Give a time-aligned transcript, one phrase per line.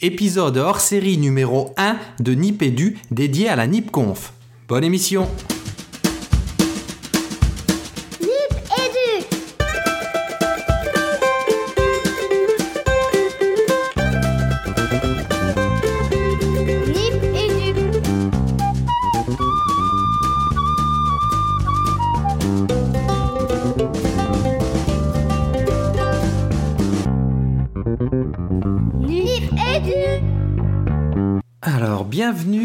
[0.00, 4.32] épisode hors série numéro 1 de Nipédu dédié à la NipConf.
[4.68, 5.28] Bonne émission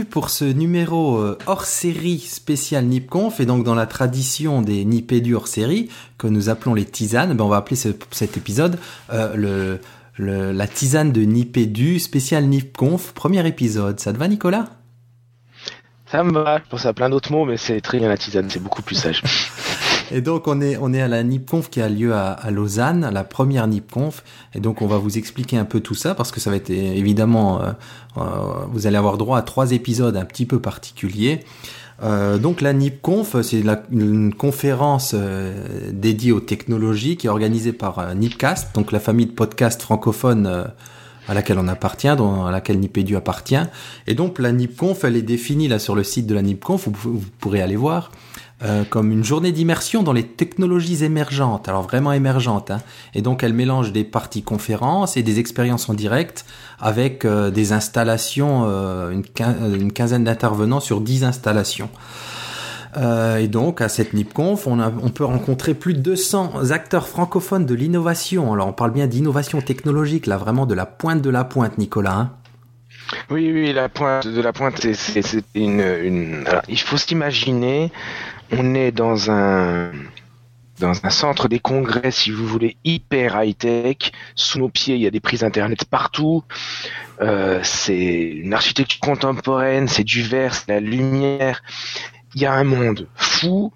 [0.10, 5.36] pour ce numéro euh, hors série spécial NipConf et donc dans la tradition des Nipédu
[5.36, 8.80] hors série que nous appelons les tisanes, ben on va appeler ce- cet épisode
[9.14, 9.78] euh,
[10.20, 14.00] la tisane de Nipédu spécial NipConf, premier épisode.
[14.02, 14.68] Ça te va Nicolas?
[16.12, 18.50] Ça me va, je pense à plein d'autres mots, mais c'est très bien la tisane,
[18.50, 19.22] c'est beaucoup plus sage.
[20.12, 23.10] Et donc on est on est à la NipConf qui a lieu à, à Lausanne,
[23.14, 24.24] la première NipConf,
[24.56, 26.72] et donc on va vous expliquer un peu tout ça parce que ça va être
[26.72, 27.72] euh, évidemment euh,
[28.18, 28.22] euh,
[28.72, 31.42] vous allez avoir droit à trois épisodes un petit peu particuliers.
[32.02, 38.00] Euh, donc la NipConf, c'est une conférence euh, dédiée aux technologies qui est organisée par
[38.00, 40.48] euh, Nipcast, donc la famille de podcasts francophones
[41.28, 43.60] à laquelle on appartient, dont, à laquelle Nipedu appartient.
[44.08, 47.20] Et donc la NipConf, elle est définie là sur le site de la NipConf, vous,
[47.20, 48.12] vous pourrez aller voir,
[48.64, 52.72] euh, comme une journée d'immersion dans les technologies émergentes, alors vraiment émergentes.
[52.72, 52.82] Hein.
[53.14, 56.46] Et donc elle mélange des parties conférences et des expériences en direct
[56.80, 61.90] avec euh, des installations, euh, une, euh, quinzaine d'intervenants sur 10 installations.
[62.98, 67.08] Euh, et donc, à cette NipConf, on, a- on peut rencontrer plus de 200 acteurs
[67.08, 68.52] francophones de l'innovation.
[68.52, 72.16] Alors, on parle bien d'innovation technologique, là, vraiment de la pointe de la pointe, Nicolas.
[72.16, 72.32] hein.
[73.30, 76.44] Oui, oui, la pointe de la pointe, c'est une, une.
[76.48, 77.92] Alors, il faut s'imaginer,
[78.52, 79.92] on est dans un
[80.80, 83.98] dans un centre des congrès, si vous voulez, hyper high tech.
[84.36, 86.46] Sous nos pieds, il y a des prises internet partout.
[87.22, 91.62] Euh, c'est une architecture contemporaine, c'est du verre, c'est la lumière.
[92.34, 93.74] Il y a un monde fou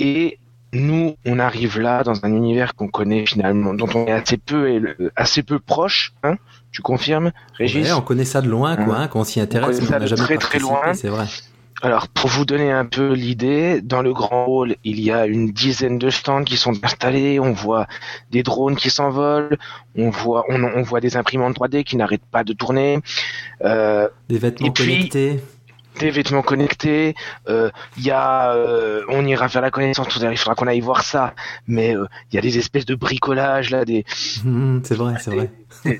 [0.00, 0.38] et
[0.72, 4.68] nous, on arrive là dans un univers qu'on connaît finalement, dont on est assez peu
[4.68, 6.12] et le- assez peu proche.
[6.24, 6.38] Hein
[6.72, 9.02] tu confirmes, Régis Ouais, on connaît ça de loin, quoi, Hein.
[9.02, 10.92] hein, qu'on s'y intéresse, connaît mais ça on n'a de jamais très, très loin.
[10.94, 11.26] c'est vrai.
[11.82, 15.50] Alors, pour vous donner un peu l'idée, dans le grand hall, il y a une
[15.52, 17.38] dizaine de stands qui sont installés.
[17.38, 17.86] On voit
[18.30, 19.58] des drones qui s'envolent.
[19.94, 22.98] On voit, on, on voit des imprimantes 3D qui n'arrêtent pas de tourner.
[23.62, 25.40] Euh, Des vêtements Et puis- connectés.
[25.98, 27.14] Des vêtements connectés.
[27.48, 30.32] Euh, Il y a, euh, on ira faire la connaissance tout à l'heure.
[30.32, 31.34] Il faudra qu'on aille voir ça.
[31.66, 34.04] Mais euh, il y a des espèces de bricolage là, des,
[34.44, 35.50] Hum, c'est vrai, c'est vrai.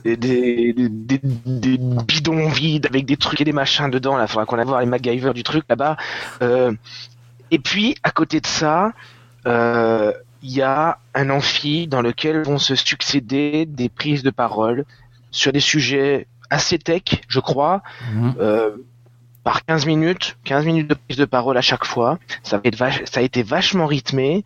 [0.05, 4.17] des, des, des, des- bidons vides avec des trucs et des machins dedans.
[4.17, 5.97] Là, faudra qu'on aille voir les MacGyver du truc là-bas.
[6.43, 6.73] Euh,
[7.51, 8.93] et puis, à côté de ça,
[9.47, 10.13] euh,
[10.43, 14.85] il y a un amphi dans lequel vont se succéder des prises de parole
[15.31, 17.83] sur des sujets assez tech, je crois,
[18.15, 18.35] Hum.
[19.47, 22.19] Par 15 minutes, 15 minutes de prise de parole à chaque fois.
[22.43, 24.45] Ça, a été vachement rythmé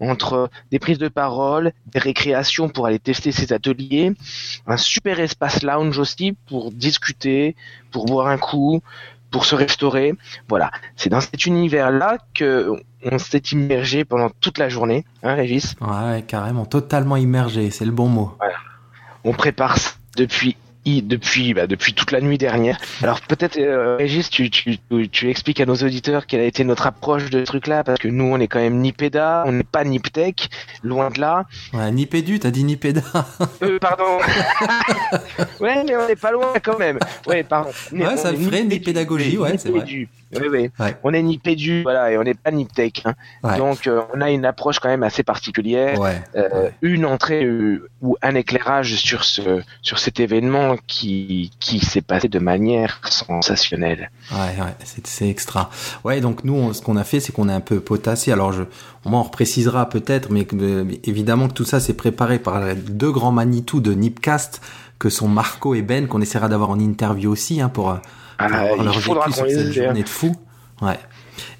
[0.00, 4.12] entre des prises de parole, des récréations pour aller tester ces ateliers,
[4.66, 7.54] un super espace lounge aussi pour discuter,
[7.92, 8.80] pour boire un coup,
[9.30, 10.14] pour se restaurer.
[10.48, 12.72] Voilà, c'est dans cet univers-là que
[13.04, 15.76] on s'est immergé pendant toute la journée, hein, Régis?
[15.80, 18.36] Ouais, carrément, totalement immergé, c'est le bon mot.
[19.22, 19.76] On prépare
[20.16, 22.78] depuis depuis bah, depuis toute la nuit dernière.
[23.02, 26.64] Alors peut-être euh, Régis, tu, tu, tu, tu expliques à nos auditeurs quelle a été
[26.64, 29.62] notre approche de ce truc-là parce que nous on est quand même Nipéda, on n'est
[29.62, 30.48] pas Niptech,
[30.82, 31.44] loin de là.
[31.72, 33.02] Ouais, Nipédu, t'as dit Nipéda.
[33.62, 34.18] Euh, pardon.
[35.60, 36.98] ouais, mais on n'est pas loin quand même.
[37.26, 37.70] Ouais, pardon.
[37.92, 39.84] Ouais, On ça le ferait, Nipédagogie, ouais, c'est vrai.
[40.32, 40.70] Oui, oui.
[40.78, 40.96] Ouais.
[41.02, 43.02] On est Nipédu, voilà, et on n'est pas Niptech.
[43.04, 43.14] Hein.
[43.42, 43.58] Ouais.
[43.58, 45.98] Donc euh, on a une approche quand même assez particulière.
[45.98, 46.20] Ouais.
[46.36, 52.00] Euh, une entrée euh, ou un éclairage sur ce sur cet événement qui qui s'est
[52.02, 54.10] passé de manière sensationnelle.
[54.32, 55.70] Ouais, ouais, c'est, extra.
[56.04, 58.32] Ouais, donc nous, on- ce qu'on a fait, c'est qu'on a un peu potassé.
[58.32, 58.62] Alors, je,
[59.04, 63.10] on m'en reprécisera peut-être, mais euh, évidemment que tout ça, c'est préparé par les deux
[63.12, 64.60] grands Manitou de Nipcast,
[64.98, 68.02] que sont Marco et Ben, qu'on essaiera d'avoir en interview aussi, hein, pour, euh, pour
[68.38, 69.72] Ah, avoir leur vécu cette hein.
[69.72, 70.34] journée de fou.
[70.82, 70.98] Ouais.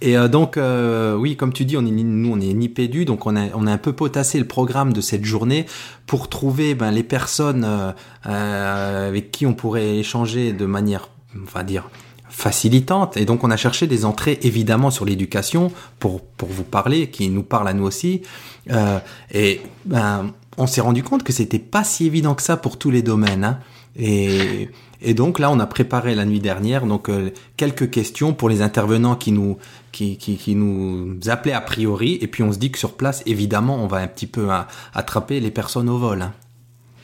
[0.00, 3.26] Et euh, donc, euh, oui, comme tu dis, on est, nous, on est Nipédu, donc
[3.26, 5.66] on a, on a un peu potassé le programme de cette journée
[6.06, 7.92] pour trouver ben, les personnes euh,
[8.26, 11.88] euh, avec qui on pourrait échanger de manière, on va dire,
[12.28, 13.16] facilitante.
[13.16, 17.28] Et donc, on a cherché des entrées, évidemment, sur l'éducation pour, pour vous parler, qui
[17.28, 18.22] nous parle à nous aussi.
[18.70, 18.98] Euh,
[19.32, 22.90] et ben, on s'est rendu compte que c'était pas si évident que ça pour tous
[22.90, 23.44] les domaines.
[23.44, 23.58] Hein.
[23.96, 24.68] Et,
[25.02, 28.62] et donc là, on a préparé la nuit dernière donc euh, quelques questions pour les
[28.62, 29.58] intervenants qui nous
[29.92, 32.18] qui, qui, qui nous appelaient a priori.
[32.20, 34.68] Et puis on se dit que sur place, évidemment, on va un petit peu à-
[34.94, 36.22] attraper les personnes au vol.
[36.22, 36.32] hein.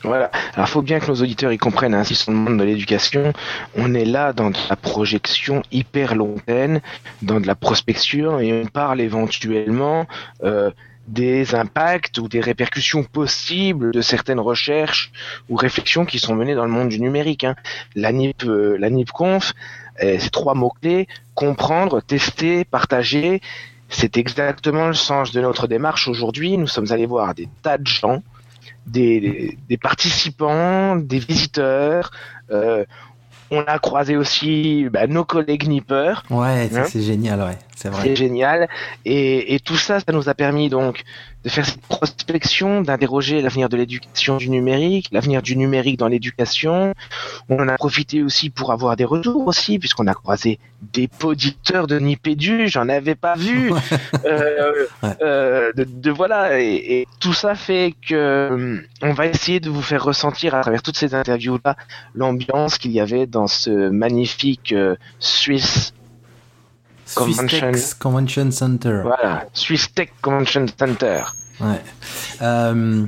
[0.03, 0.29] Voilà.
[0.53, 3.33] Alors, faut bien que nos auditeurs y comprennent, ainsi sur le monde de l'éducation,
[3.75, 6.81] on est là dans de la projection hyper lointaine,
[7.23, 10.05] dans de la prospection, et on parle éventuellement
[10.43, 10.69] euh,
[11.07, 15.11] des impacts ou des répercussions possibles de certaines recherches
[15.49, 17.45] ou réflexions qui sont menées dans le monde du numérique.
[17.45, 17.55] Hein.
[17.95, 19.53] La NIP, euh, la NIPConf,
[20.03, 23.41] euh, c'est trois mots-clés, comprendre, tester, partager.
[23.89, 26.57] C'est exactement le sens de notre démarche aujourd'hui.
[26.57, 28.21] Nous sommes allés voir des tas de gens,
[28.85, 32.11] des, des participants, des visiteurs.
[32.51, 32.83] Euh,
[33.51, 36.23] on a croisé aussi bah, nos collègues nippers.
[36.29, 38.01] Ouais, Hein c'est génial, ouais, c'est vrai.
[38.03, 38.67] C'est génial.
[39.05, 41.03] Et, et tout ça, ça nous a permis donc
[41.43, 46.93] de faire cette prospection, d'interroger l'avenir de l'éducation du numérique, l'avenir du numérique dans l'éducation.
[47.49, 50.59] On en a profité aussi pour avoir des retours aussi, puisqu'on a croisé
[50.93, 53.71] des poditeurs de Nipédu, j'en avais pas vu.
[54.25, 55.09] euh, Ouais.
[55.21, 59.69] euh, de, de voilà, et, et tout ça fait que hum, on va essayer de
[59.69, 61.75] vous faire ressentir à travers toutes ces interviews-là
[62.15, 65.93] l'ambiance qu'il y avait dans ce magnifique euh, Swiss
[67.15, 67.47] Convention.
[67.73, 69.01] Swiss Tech Convention Center.
[69.03, 71.21] Voilà, Swiss Tech Convention Center.
[71.59, 71.81] Ouais.
[72.41, 73.05] Euh,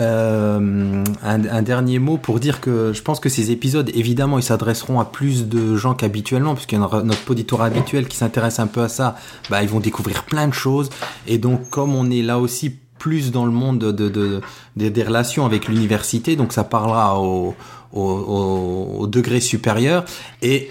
[0.00, 4.42] euh, un, un dernier mot pour dire que je pense que ces épisodes, évidemment, ils
[4.42, 8.66] s'adresseront à plus de gens qu'habituellement, puisqu'il y a notre auditoire habituel qui s'intéresse un
[8.66, 9.16] peu à ça,
[9.50, 10.88] bah, ils vont découvrir plein de choses.
[11.26, 14.40] Et donc, comme on est là aussi plus dans le monde de, de, de-
[14.76, 17.54] des- des relations avec l'université, donc ça parlera au,
[17.92, 20.04] au, au- au degré supérieur.
[20.40, 20.70] Et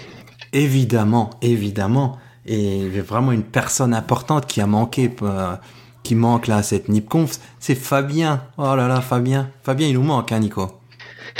[0.52, 5.54] évidemment, évidemment, et vraiment une personne importante qui a manqué, euh,
[6.02, 8.42] qui manque là à cette NipConf, c'est Fabien.
[8.58, 9.50] Oh là là, Fabien.
[9.62, 10.78] Fabien, il nous manque, hein, Nico.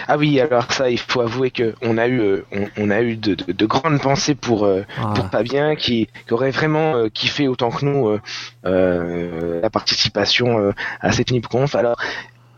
[0.08, 3.02] Ah oui, alors ça, il faut avouer que on a eu, euh, on, on a
[3.02, 5.12] eu de, de- de grandes pensées pour euh, Ah.
[5.14, 8.18] pour Fabien, qui, qui aurait vraiment euh, kiffé autant que nous
[8.64, 11.74] euh, la participation à cette NipConf.
[11.74, 11.96] Alors,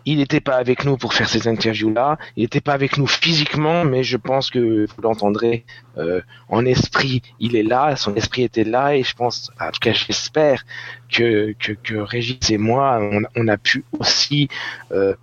[0.07, 3.85] il n'était pas avec nous pour faire ces interviews-là, il n'était pas avec nous physiquement,
[3.85, 5.65] mais je pense que vous l'entendrez
[5.99, 7.23] euh, en esprit.
[7.41, 10.65] Il est là, son esprit était là, et je pense, en tout cas, j'espère
[11.11, 14.49] que, que que Régis et moi, on, on a pu aussi
[14.93, 15.15] euh,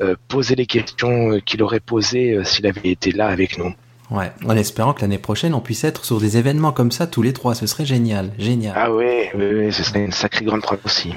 [0.00, 3.72] euh, poser les questions qu'il aurait posées euh, s'il avait été là avec nous.
[4.10, 7.22] Ouais, en espérant que l'année prochaine, on puisse être sur des événements comme ça tous
[7.22, 7.54] les trois.
[7.54, 8.74] Ce serait génial, génial.
[8.76, 11.12] Ah ouais, oui, oui, ce serait une sacrée grande preuve aussi.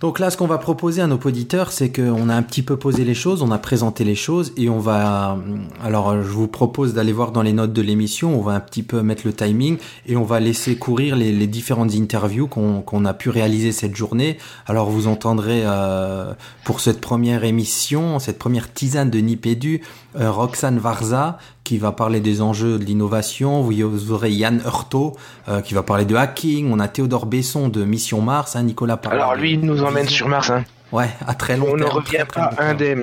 [0.00, 2.76] Donc là, ce qu'on va proposer à nos auditeurs, c'est qu'on a un petit peu
[2.76, 5.36] posé les choses, on a présenté les choses et on va.
[5.82, 8.38] Alors, je vous propose d'aller voir dans les notes de l'émission.
[8.38, 11.48] On va un petit peu mettre le timing et on va laisser courir les, les
[11.48, 14.38] différentes interviews qu'on qu'on a pu réaliser cette journée.
[14.66, 16.32] Alors, vous entendrez euh,
[16.64, 19.82] pour cette première émission, cette première tisane de Nipédu,
[20.14, 23.60] euh, Roxane Varza qui va parler des enjeux de l'innovation.
[23.60, 25.12] Vous aurez Yann Hurto
[25.48, 26.72] euh, qui va parler de hacking.
[26.72, 30.28] On a Théodore Besson de Mission Mars, hein, Nicolas parlera Alors lui, nous emmène sur
[30.28, 30.50] Mars.
[30.50, 30.64] Hein.
[30.92, 33.02] Ouais, à très long On ne revient très, pas indemne.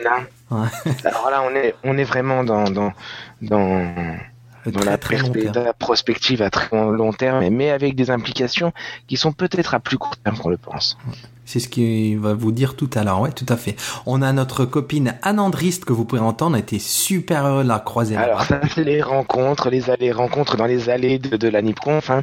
[0.50, 0.68] Ouais.
[1.04, 2.94] Alors là, on est, on est vraiment dans, dans,
[3.42, 4.18] dans,
[4.66, 5.34] dans très, la, terme.
[5.66, 8.74] la prospective à très long terme, mais avec des implications
[9.08, 10.98] qui sont peut-être à plus court terme qu'on le pense.
[11.46, 13.22] C'est ce qu'il va vous dire tout à l'heure.
[13.22, 13.76] Ouais, tout à fait.
[14.06, 16.56] On a notre copine Anne Andriste que vous pouvez entendre.
[16.56, 18.16] Elle était super heureux de la croiser.
[18.18, 22.10] Alors ça, c'est les rencontres, les allées rencontres dans les allées de, de la NIPConf,
[22.10, 22.22] hein,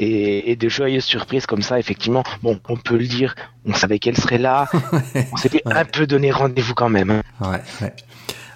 [0.00, 2.24] et, et de joyeuses surprises comme ça, effectivement.
[2.42, 3.34] Bon, on peut le dire,
[3.64, 4.68] on savait qu'elle serait là,
[5.32, 5.72] on s'était Ouais.
[5.74, 7.10] un peu donné rendez-vous quand même.
[7.10, 7.22] hein.
[7.40, 7.92] Ouais, ouais.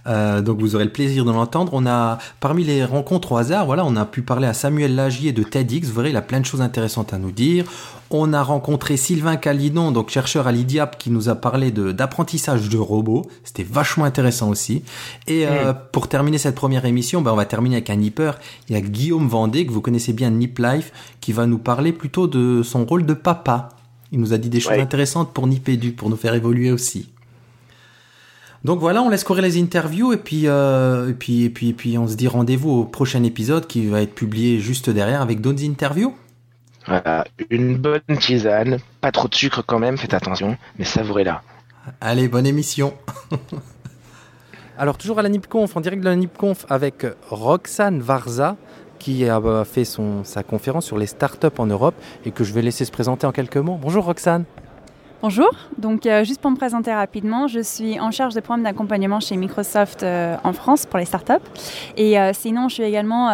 [0.08, 1.72] Euh, donc vous aurez le plaisir de l'entendre.
[1.74, 5.32] On a parmi les rencontres au hasard, voilà, on a pu parler à Samuel Lagier
[5.32, 5.88] de TEDx.
[5.88, 7.64] Vous verrez, il a plein de choses intéressantes à nous dire.
[8.10, 12.78] On a rencontré Sylvain Calidon, donc chercheur à l'IDIAP, qui nous a parlé d'apprentissage de
[12.78, 13.26] robots.
[13.44, 14.82] C'était vachement intéressant aussi.
[15.26, 18.32] Et euh, pour terminer cette première émission, ben, on va terminer avec un nipper.
[18.68, 21.92] Il y a Guillaume Vendée, que vous connaissez bien, Nip Life, qui va nous parler
[21.92, 23.68] plutôt de son rôle de papa.
[24.10, 24.80] Il nous a dit des choses Ouais.
[24.80, 27.10] intéressantes pour Nipédu, pour nous faire évoluer aussi.
[28.64, 31.72] Donc voilà, on laisse courir les interviews et puis, euh, et puis, et puis, et
[31.72, 35.40] puis on se dit rendez-vous au prochain épisode qui va être publié juste derrière avec
[35.40, 36.14] d'autres interviews.
[36.86, 41.42] Voilà, une bonne tisane, pas trop de sucre quand même, faites attention, mais savourez-la.
[42.00, 42.94] Allez, bonne émission.
[44.78, 48.56] Alors toujours à la NIPConf, en direct de la NIPConf avec Roxane Varza
[48.98, 52.52] qui a euh, fait son, sa conférence sur les startups en Europe et que je
[52.52, 53.78] vais laisser se présenter en quelques mots.
[53.80, 54.44] Bonjour Roxane.
[55.20, 59.18] Bonjour, donc euh, juste pour me présenter rapidement, je suis en charge des programmes d'accompagnement
[59.18, 61.44] chez Microsoft euh, en France pour les startups.
[61.96, 63.28] Et euh, sinon, je suis également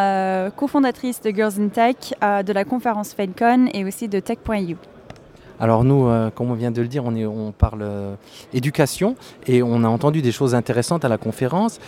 [0.57, 4.77] cofondatrice de Girls in Tech, de la conférence FedCon et aussi de Tech.eu.
[5.61, 7.87] Alors nous, comme on vient de le dire, on, parle
[8.55, 9.15] éducation
[9.47, 11.81] et on a entendu des choses intéressantes à la conférence.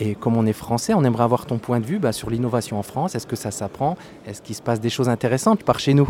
[0.00, 2.78] Et comme on est français, on aimerait avoir ton point de vue bah, sur l'innovation
[2.78, 3.14] en France.
[3.14, 3.96] Est-ce que ça s'apprend?
[4.26, 6.08] Est-ce qu'il se passe des choses intéressantes par chez nous?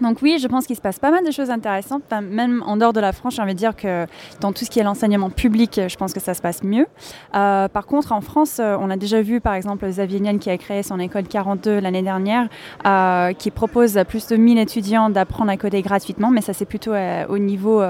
[0.00, 2.92] Donc oui, je pense qu'il se passe pas mal de choses intéressantes, même en dehors
[2.92, 4.06] de la France, j'ai envie de dire que
[4.40, 6.86] dans tout ce qui est l'enseignement public, je pense que ça se passe mieux.
[7.34, 10.50] Euh, par contre, en France, euh, on a déjà vu par exemple Xavier Niel qui
[10.50, 12.48] a créé son école 42 l'année dernière,
[12.86, 16.64] euh, qui propose à plus de 1000 étudiants d'apprendre à coder gratuitement, mais ça c'est
[16.64, 16.92] plutôt
[17.28, 17.82] au niveau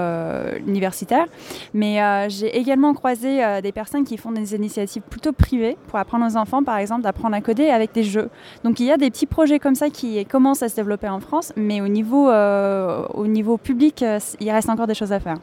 [0.67, 1.25] universitaire.
[1.73, 6.37] Mais j'ai également croisé des personnes qui font des initiatives plutôt privées pour apprendre aux
[6.37, 8.29] enfants, par exemple, d'apprendre à coder avec des jeux.
[8.63, 11.19] Donc il y a des petits projets comme ça qui commencent à se développer en
[11.19, 15.19] France, mais au niveau, euh, au niveau public, euh, il reste encore des choses à
[15.19, 15.37] faire.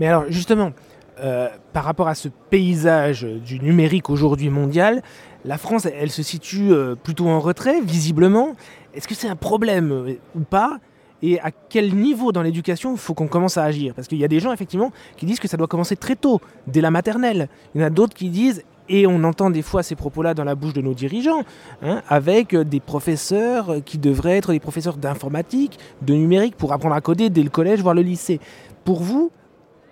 [0.00, 0.72] Mais alors justement,
[1.20, 5.02] euh, par rapport à ce paysage du numérique aujourd'hui mondial,
[5.44, 6.72] la France, elle, se situe
[7.04, 8.56] plutôt en retrait, visiblement.
[8.94, 10.78] Est-ce que c'est un problème ou pas?
[11.22, 13.94] Et à quel niveau dans l'éducation faut qu'on commence à agir?
[13.94, 16.40] Parce qu'il y a des gens, effectivement, qui disent que ça doit commencer très tôt,
[16.66, 17.48] dès la maternelle.
[17.74, 20.44] Il y en a d'autres qui disent, et on entend des fois ces propos-là dans
[20.44, 21.42] la bouche de nos dirigeants,
[21.82, 26.72] hein, avec euh, des professeurs euh, qui devraient être des professeurs d'informatique, de numérique, pour
[26.72, 28.40] apprendre à coder dès le collège, voire le lycée.
[28.84, 29.30] Pour vous,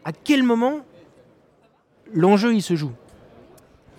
[0.04, 0.80] à quel moment
[2.12, 2.92] l'enjeu il se joue?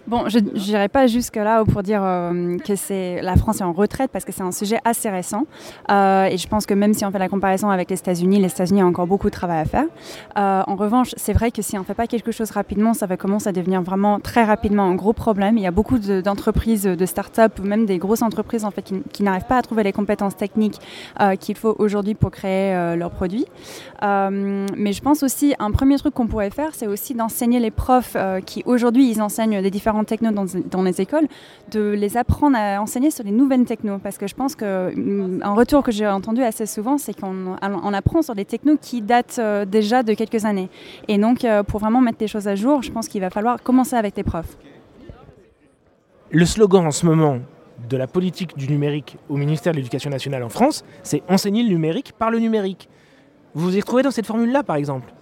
[0.08, 4.12] Bon, je n'irai pas jusque-là pour dire euh, que c'est la France est en retraite
[4.12, 5.48] parce que c'est un sujet assez récent.
[5.90, 8.50] Euh, et je pense que même si on fait la comparaison avec les États-Unis, les
[8.50, 9.86] États-Unis ont encore beaucoup de travail à faire.
[10.38, 13.08] Euh, en revanche, c'est vrai que si on ne fait pas quelque chose rapidement, ça
[13.08, 15.58] va commencer à devenir vraiment très rapidement un gros problème.
[15.58, 18.84] Il y a beaucoup de- d'entreprises, de, start-up ou même des grosses entreprises en fait,
[18.84, 20.80] qui, qui n'arrivent pas à trouver les compétences techniques
[21.40, 23.46] qu'il faut aujourd'hui pour créer leurs produits.
[24.02, 28.18] Mais je pense aussi, un premier truc qu'on pourrait faire, c'est aussi d'enseigner les profs
[28.46, 31.28] qui aujourd'hui, ils enseignent des différents technos dans, dans les écoles,
[31.72, 34.00] de les apprendre à enseigner sur les nouvelles technos.
[34.00, 38.22] Parce que je pense qu'un retour que j'ai entendu assez souvent, c'est qu'on on apprend
[38.22, 40.70] sur des technos qui datent euh, déjà de quelques années.
[41.08, 43.62] Et donc, euh, pour vraiment mettre les choses à jour, je pense qu'il va falloir
[43.62, 44.58] commencer avec les profs.
[46.32, 47.40] Le slogan en ce moment
[47.90, 51.70] de la politique du numérique au ministère de l'Éducation nationale en France, c'est enseigner le
[51.70, 52.90] numérique par le numérique.
[53.54, 55.14] Vous vous y retrouvez dans cette formule-là, par exemple?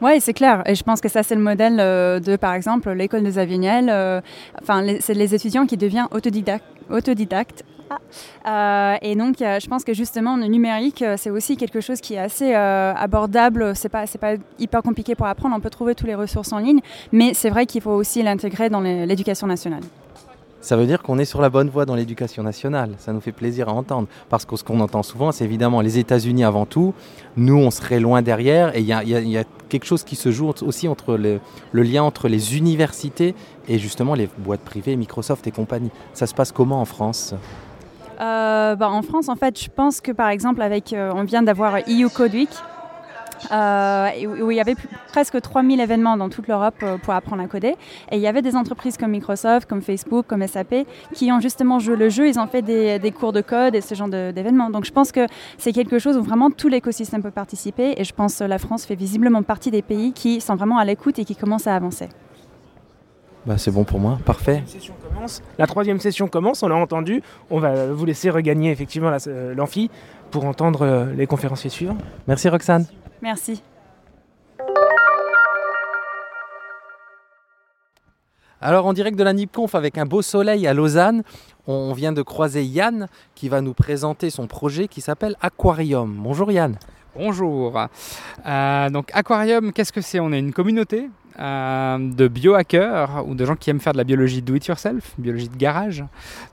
[0.00, 0.62] Oui, c'est clair.
[0.66, 3.88] Et je pense que ça, c'est le modèle euh, de, par exemple, l'école de Zavignel.
[3.90, 4.20] euh,
[4.62, 6.64] Enfin, c'est les étudiants qui deviennent autodidactes.
[6.90, 7.64] autodidactes.
[7.90, 8.94] Ah.
[8.94, 12.18] Euh, et donc, je pense que justement, le numérique, c'est aussi quelque chose qui est
[12.18, 13.74] assez abordable.
[13.74, 15.56] C'est pas, c'est pas hyper compliqué pour apprendre.
[15.56, 16.80] On peut trouver toutes les ressources en ligne,
[17.12, 19.82] mais c'est vrai qu'il faut aussi l'intégrer dans l'éducation nationale.
[20.60, 22.90] Ça veut dire qu'on est sur la bonne voie dans l'éducation nationale.
[22.98, 24.08] Ça nous fait plaisir à entendre.
[24.28, 26.94] Parce que ce qu'on entend souvent, c'est évidemment les États-Unis avant tout.
[27.36, 28.76] Nous, on serait loin derrière.
[28.76, 28.92] Et il y
[29.38, 31.40] a quelque chose qui se joue aussi entre le,
[31.72, 33.34] lien entre les universités
[33.68, 35.90] et justement les boîtes privées, Microsoft et compagnie.
[36.14, 37.34] Ça se passe comment en France?
[38.20, 41.42] Euh, bah, en France, en fait, je pense que par exemple, avec, euh, on vient
[41.42, 42.50] d'avoir EU Code Week,
[43.52, 44.08] euh,
[44.42, 47.46] où il y avait plus- presque 3000 événements dans toute l'Europe euh, pour apprendre à
[47.46, 47.76] coder.
[48.10, 51.78] Et il y avait des entreprises comme Microsoft, comme Facebook, comme SAP, qui ont justement
[51.78, 52.28] joué le jeu.
[52.28, 54.70] Ils ont fait des, des cours de code et ce genre d'événements.
[54.70, 55.26] Donc je pense que
[55.58, 57.94] c'est quelque chose où vraiment tout l'écosystème peut participer.
[57.96, 60.84] Et je pense que la France fait visiblement partie des pays qui sont vraiment à
[60.84, 62.08] l'écoute et qui commencent à avancer.
[63.46, 64.62] bah, C'est bon pour moi, parfait.
[65.58, 67.22] La troisième session commence, on l'a entendu.
[67.50, 69.90] On va vous laisser regagner effectivement la- euh, l'amphi
[70.30, 71.96] pour entendre euh, les conférenciers suivants.
[72.26, 72.84] Merci Roxane.
[73.22, 73.62] Merci.
[78.60, 81.22] Alors en direct de la NIPConf avec un beau soleil à Lausanne,
[81.68, 83.06] on vient de croiser Yann
[83.36, 86.12] qui va nous présenter son projet qui s'appelle Aquarium.
[86.20, 86.76] Bonjour Yann.
[87.14, 87.86] Bonjour.
[88.46, 90.18] Euh, donc Aquarium, qu'est-ce que c'est?
[90.18, 91.08] On est une communauté
[91.40, 95.14] euh, de biohackers ou de gens qui aiment faire de la biologie do it yourself,
[95.18, 96.04] biologie de garage.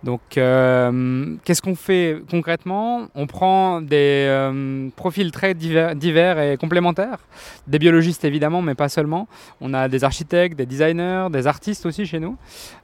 [0.03, 3.07] Donc euh, qu'est-ce qu'on fait concrètement?
[3.15, 7.17] On prend des euh, profils très divers, et complémentaires,
[7.65, 9.27] des biologistes évidemment, mais pas seulement.
[9.59, 12.37] On a des architectes, des designers, des artistes aussi chez nous.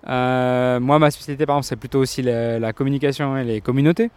[0.08, 4.10] Moi, ma spécialité par exemple, c'est plutôt aussi la, communication et les communautés.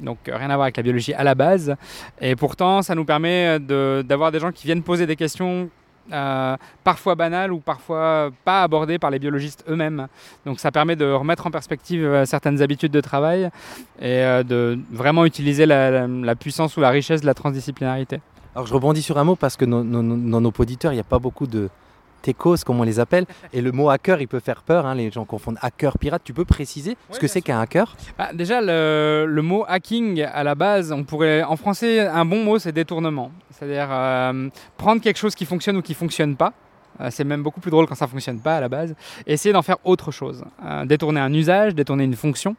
[0.00, 1.74] Donc rien à voir avec la biologie à la base.
[2.20, 5.68] Et pourtant, ça nous permet d'avoir des gens qui viennent poser des questions
[6.10, 10.08] euh, parfois banales ou parfois pas abordées par les biologistes eux-mêmes.
[10.44, 13.50] Donc ça permet de remettre en perspective euh, certaines habitudes de travail
[14.00, 18.20] et euh, de vraiment utiliser la, puissance ou la richesse de la transdisciplinarité.
[18.54, 21.18] Alors je rebondis sur un mot parce que dans nos auditeurs, il n'y a pas
[21.18, 21.68] beaucoup de
[22.22, 23.26] techos, comme on les appelle.
[23.52, 24.86] Et le mot hacker, il peut faire peur.
[24.86, 26.22] hein, les gens confondent hacker, pirate.
[26.24, 27.94] Tu peux préciser ce que c'est qu'un hacker?
[28.18, 32.42] Ah, déjà, le, le mot hacking, à la base, on pourrait, en français, un bon
[32.44, 33.30] mot, c'est détournement.
[33.50, 36.52] C'est-à-dire euh, prendre quelque chose qui fonctionne ou qui fonctionne pas.
[37.00, 38.94] Euh, c'est même beaucoup plus drôle quand ça fonctionne pas à la base.
[39.26, 40.44] Et essayer d'en faire autre chose.
[40.64, 42.54] Euh, détourner un usage, détourner une fonction.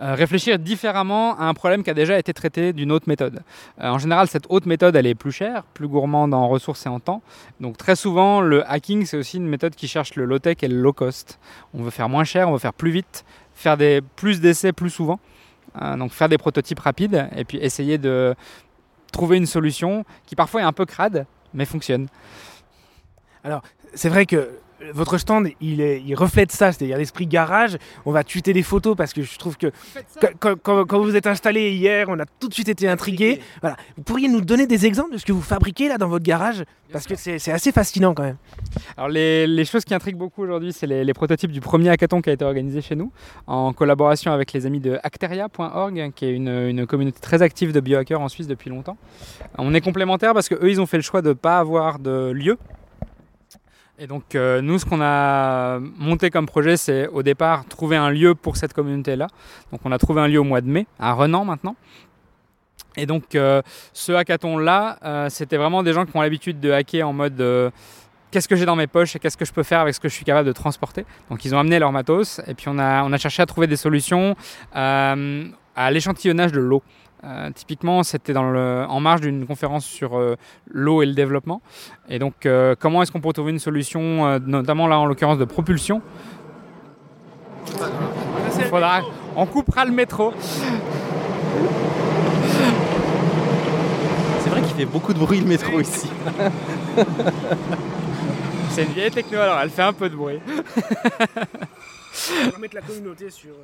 [0.00, 3.42] Euh, réfléchir différemment à un problème qui a déjà été traité d'une autre méthode.
[3.80, 6.88] Euh, en général, cette autre méthode, elle est plus chère, plus gourmande en ressources et
[6.88, 7.22] en temps.
[7.60, 10.80] Donc très souvent, le hacking, c'est aussi une méthode qui cherche le low-tech et le
[10.80, 11.38] low-cost.
[11.74, 13.24] On veut faire moins cher, on veut faire plus vite,
[13.54, 15.20] faire des, plus d'essais plus souvent.
[15.76, 18.34] hein, donc faire des prototypes rapides et puis essayer de
[19.12, 22.08] trouver une solution qui parfois est un peu crade, mais fonctionne.
[23.44, 23.62] Alors,
[23.94, 24.50] c'est vrai que
[24.92, 27.76] votre stand, il, est- il reflète ça, c'est-à-dire l'esprit garage.
[28.04, 29.70] On va tweeter des photos parce que je trouve que
[30.40, 33.40] quand, quand- quand- vous vous êtes installé hier, on a tout de suite été intrigués.
[33.60, 33.76] Voilà.
[33.96, 36.64] Vous pourriez nous donner des exemples de ce que vous fabriquez là dans votre garage?
[36.92, 38.36] Parce que c'est c'est assez fascinant quand même.
[38.96, 42.20] Alors les, les choses qui intriguent beaucoup aujourd'hui, c'est les, les prototypes du premier hackathon
[42.22, 43.10] qui a été organisé chez nous,
[43.46, 47.80] en collaboration avec les amis de Acteria.org, qui est une, une communauté très active de
[47.80, 48.96] biohackers en Suisse depuis longtemps.
[49.58, 51.98] On est complémentaires parce que eux, ils ont fait le choix de ne pas avoir
[51.98, 52.58] de lieu.
[53.98, 58.10] Et donc euh, nous, ce qu'on a monté comme projet, c'est au départ trouver un
[58.10, 59.28] lieu pour cette communauté-là.
[59.70, 61.76] Donc on a trouvé un lieu au mois de mai, à Renan maintenant.
[62.96, 67.08] Et donc euh, ce hackathon-là, euh, c'était vraiment des gens qui ont l'habitude de hacker
[67.08, 67.72] en mode
[68.32, 70.08] qu'est-ce que j'ai dans mes poches et qu'est-ce que je peux faire avec ce que
[70.08, 71.06] je suis capable de transporter.
[71.30, 73.68] Donc ils ont amené leur matos et puis on a, on a cherché à trouver
[73.68, 74.34] des solutions
[74.72, 76.82] à l'échantillonnage de l'eau.
[77.24, 80.36] Euh, typiquement, c'était en marge d'une conférence sur euh,
[80.70, 81.62] l'eau et le développement.
[82.08, 85.38] Et donc, euh, comment est-ce qu'on peut trouver une solution, euh, notamment là en l'occurrence
[85.38, 86.02] de propulsion?
[88.68, 89.00] Faudra,
[89.36, 90.32] On coupera le métro.
[94.40, 96.08] C'est vrai qu'il fait beaucoup de bruit le métro ici.
[98.70, 100.40] C'est une vieille techno, alors elle fait un peu de bruit.
[102.46, 103.54] On va mettre la communauté sur.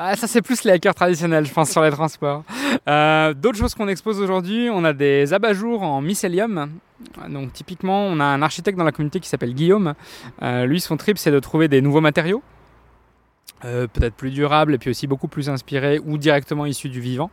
[0.00, 2.44] Ah, ça c'est plus les hackers traditionnels, je pense, sur les transports.
[2.88, 6.70] Euh, D'autres choses qu'on expose aujourd'hui, on a des abat-jours en mycélium.
[7.28, 9.94] Donc typiquement, on a un architecte dans la communauté qui s'appelle Guillaume.
[10.42, 12.42] Euh, lui, son trip, c'est de trouver des nouveaux matériaux.
[13.64, 17.30] euh, peut-être plus durables et puis aussi beaucoup plus inspirés ou directement issus du vivant.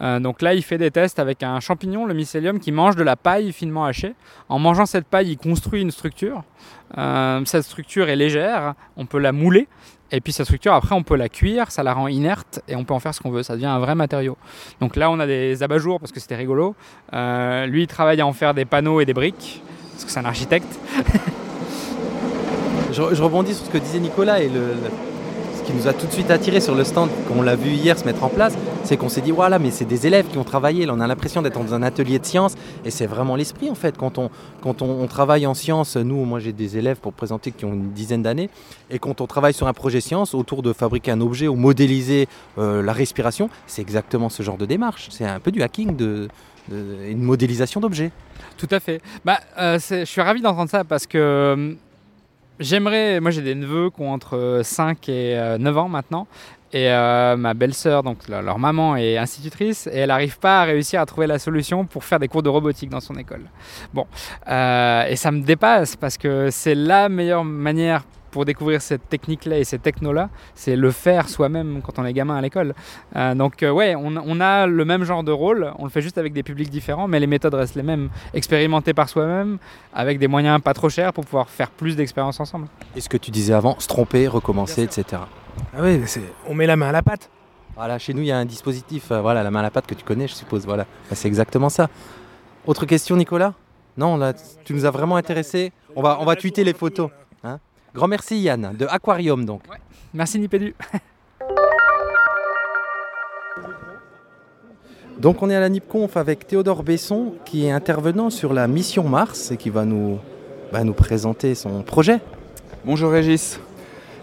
[0.00, 3.14] Donc là, il fait des tests avec un champignon, le mycélium, qui mange de la
[3.14, 4.14] paille finement hachée.
[4.48, 6.42] En mangeant cette paille, il construit une structure.
[7.44, 9.68] Cette structure est légère, on peut la mouler
[10.12, 12.84] et puis cette structure, après, on peut la cuire, ça la rend inerte et on
[12.84, 13.42] peut en faire ce qu'on veut.
[13.42, 14.36] Ça devient un vrai matériau.
[14.80, 16.74] Donc là, on a des abat-jours parce que c'était rigolo.
[17.12, 19.62] Euh, lui, il travaille à en faire des panneaux et des briques
[19.92, 20.78] parce que c'est un architecte.
[22.92, 24.74] Je, rebondis sur ce que disait Nicolas et le,
[25.70, 28.04] qui nous a tout de suite attiré sur le stand, qu'on l'a vu hier se
[28.04, 30.88] mettre en place, c'est qu'on s'est dit voilà, mais c'est des élèves qui ont travaillé.
[30.90, 32.54] On a l'impression d'être dans un atelier de sciences
[32.84, 33.96] et c'est vraiment l'esprit en fait.
[33.96, 34.30] Quand on,
[34.62, 37.92] quand on, travaille en sciences, nous, moi j'ai des élèves pour présenter qui ont une
[37.92, 38.50] dizaine d'années,
[38.90, 42.26] et quand on travaille sur un projet science autour de fabriquer un objet ou modéliser
[42.58, 45.08] euh, la respiration, c'est exactement ce genre de démarche.
[45.10, 46.28] C'est un peu du hacking, de,
[46.70, 48.10] une modélisation d'objets.
[48.56, 49.00] Tout à fait.
[49.24, 51.74] Bah, euh, je suis ravi d'entendre ça parce que euh,
[52.60, 53.20] j'aimerais.
[53.20, 56.26] Moi, j'ai des neveux qui ont entre 5 et euh, 9 ans maintenant.
[56.72, 61.00] Et euh, ma belle-sœur, donc leur maman, est institutrice et elle n'arrive pas à réussir
[61.00, 63.42] à trouver la solution pour faire des cours de robotique dans son école.
[63.92, 64.06] Bon,
[64.48, 69.58] euh, et ça me dépasse parce que c'est la meilleure manière pour découvrir cette technique-là
[69.58, 72.74] et cette techno-là, c'est le faire soi-même quand on est gamin à l'école.
[73.16, 76.02] Euh, donc euh, ouais, on, on a le même genre de rôle, on le fait
[76.02, 78.08] juste avec des publics différents, mais les méthodes restent les mêmes.
[78.34, 79.58] Expérimenter par soi-même,
[79.92, 82.68] avec des moyens pas trop chers pour pouvoir faire plus d'expériences ensemble.
[82.96, 85.22] Et ce que tu disais avant, se tromper, recommencer, etc.
[85.74, 86.00] Ah oui,
[86.48, 87.28] on met la main à la pâte.
[87.76, 89.86] Voilà, chez nous, il y a un dispositif, euh, voilà, la main à la pâte
[89.86, 90.66] que tu connais, je suppose.
[90.66, 91.88] Voilà, Bah, c'est exactement ça.
[92.66, 93.54] Autre question, Nicolas?
[93.96, 94.32] Non, là,
[94.64, 95.72] tu nous as vraiment intéressé.
[95.96, 97.10] On va, on va tweeter les photos.
[97.94, 99.62] Grand merci, Yann, de Aquarium, donc.
[100.14, 100.74] Merci Nipédu.
[105.18, 109.06] Donc, on est à la NIPConf avec Théodore Besson, qui est intervenant sur la mission
[109.06, 110.18] Mars et qui va nous,
[110.72, 112.20] bah, nous présenter son projet.
[112.86, 113.60] Bonjour Régis.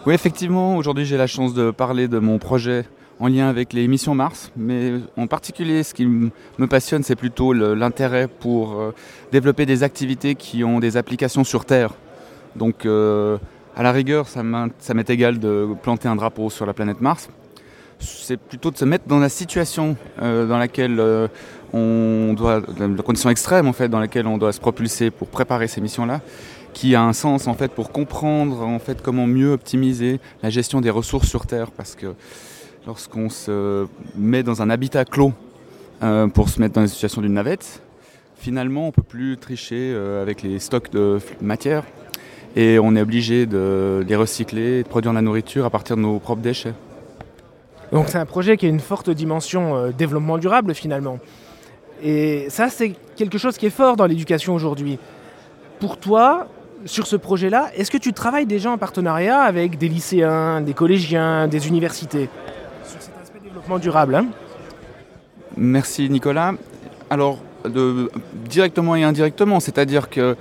[0.07, 2.85] Oui, effectivement, aujourd'hui j'ai la chance de parler de mon projet
[3.19, 6.31] en lien avec les missions Mars, mais en particulier ce qui me
[6.67, 8.91] passionne, c'est plutôt l'intérêt pour euh,
[9.31, 11.93] développer des activités qui ont des applications sur Terre.
[12.55, 13.37] Donc, euh,
[13.77, 17.29] à la rigueur, ça m'est égal de planter un drapeau sur la planète Mars.
[17.99, 21.27] C'est plutôt de se mettre dans la situation euh, dans laquelle euh,
[21.73, 25.67] on doit, la condition extrême en fait, dans laquelle on doit se propulser pour préparer
[25.67, 26.21] ces missions-là
[26.73, 31.27] qui a un sens en fait pour comprendre comment mieux optimiser la gestion des ressources
[31.27, 32.13] sur Terre parce que
[32.85, 35.33] lorsqu'on se met dans un habitat clos
[36.03, 37.81] euh, pour se mettre dans la situation d'une navette,
[38.37, 41.83] finalement on peut plus tricher avec les stocks de matière
[42.59, 46.01] et on est obligé de les recycler de produire de la nourriture à partir de
[46.01, 46.73] nos propres déchets.
[47.91, 51.19] Donc c'est un projet qui a une forte dimension euh, développement durable finalement.
[52.03, 54.97] Et ça c'est quelque chose qui est fort dans l'éducation aujourd'hui.
[55.79, 56.47] Pour toi,
[56.85, 61.47] sur ce projet-là, est-ce que tu travailles déjà en partenariat avec des lycéens, des collégiens,
[61.47, 62.27] des universités
[62.83, 64.15] Sur cet aspect développement durable.
[64.15, 64.25] hein?
[65.55, 66.53] Merci Nicolas.
[67.09, 68.09] Alors, de-
[68.49, 70.35] directement et indirectement, c'est-à-dire que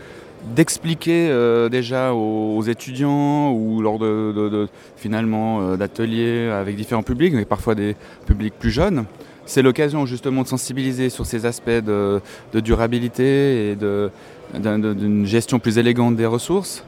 [0.55, 7.45] d'expliquer euh, déjà aux, étudiants ou lors de, finalement euh, d'ateliers avec différents publics, mais
[7.45, 9.05] parfois des publics plus jeunes.
[9.45, 12.21] C'est l'occasion justement de sensibiliser sur ces aspects de,
[12.53, 16.85] de durabilité et d'une gestion plus élégante des ressources.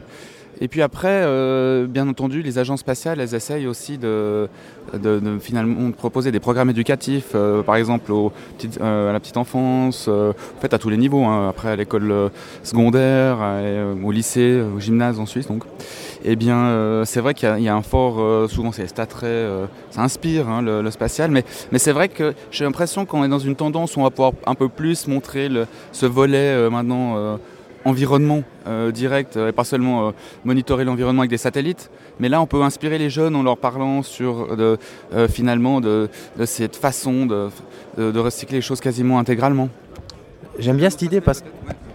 [0.60, 4.48] Et puis après, euh, bien entendu, les agences spatiales, elles essayent aussi de,
[5.40, 10.60] finalement de proposer des programmes éducatifs, euh, par exemple euh, à la petite enfance, en
[10.60, 12.30] fait à tous les niveaux, hein, après à l'école
[12.62, 13.38] secondaire,
[14.02, 15.46] au lycée, au gymnase en Suisse.
[15.46, 15.62] Donc,
[16.24, 19.46] eh bien, c'est vrai qu'il y a- un fort, souvent c'est cet attrait,
[19.90, 21.44] ça inspire hein, le, spatial, mais,
[21.78, 24.54] c'est vrai que j'ai l'impression qu'on est dans une tendance où on va pouvoir un
[24.54, 25.48] peu plus montrer
[25.92, 27.38] ce volet maintenant.
[27.84, 30.10] Environnement euh, direct euh, et pas seulement euh,
[30.44, 34.02] monitorer l'environnement avec des satellites mais là on peut inspirer les jeunes en leur parlant
[34.02, 34.78] sur de,
[35.14, 37.48] euh, finalement de, de cette façon de,
[37.96, 39.68] de- recycler les choses quasiment intégralement
[40.58, 41.46] J'aime bien cette idée parce que.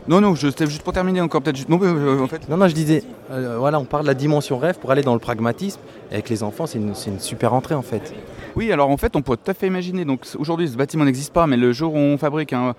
[0.07, 2.67] non non c'était juste pour terminer encore peut-être juste- non mais, en fait Non, non,
[2.69, 5.81] je disais, voilà, on parle de la dimension rêve pour aller dans le pragmatisme.
[6.11, 8.13] Et avec les enfants, c'est une, une super entrée en fait.
[8.55, 10.05] Oui, alors en fait, on pourrait tout à fait imaginer.
[10.05, 12.73] Donc aujourd'hui, ce bâtiment n'existe pas, mais le jour où on fabrique un,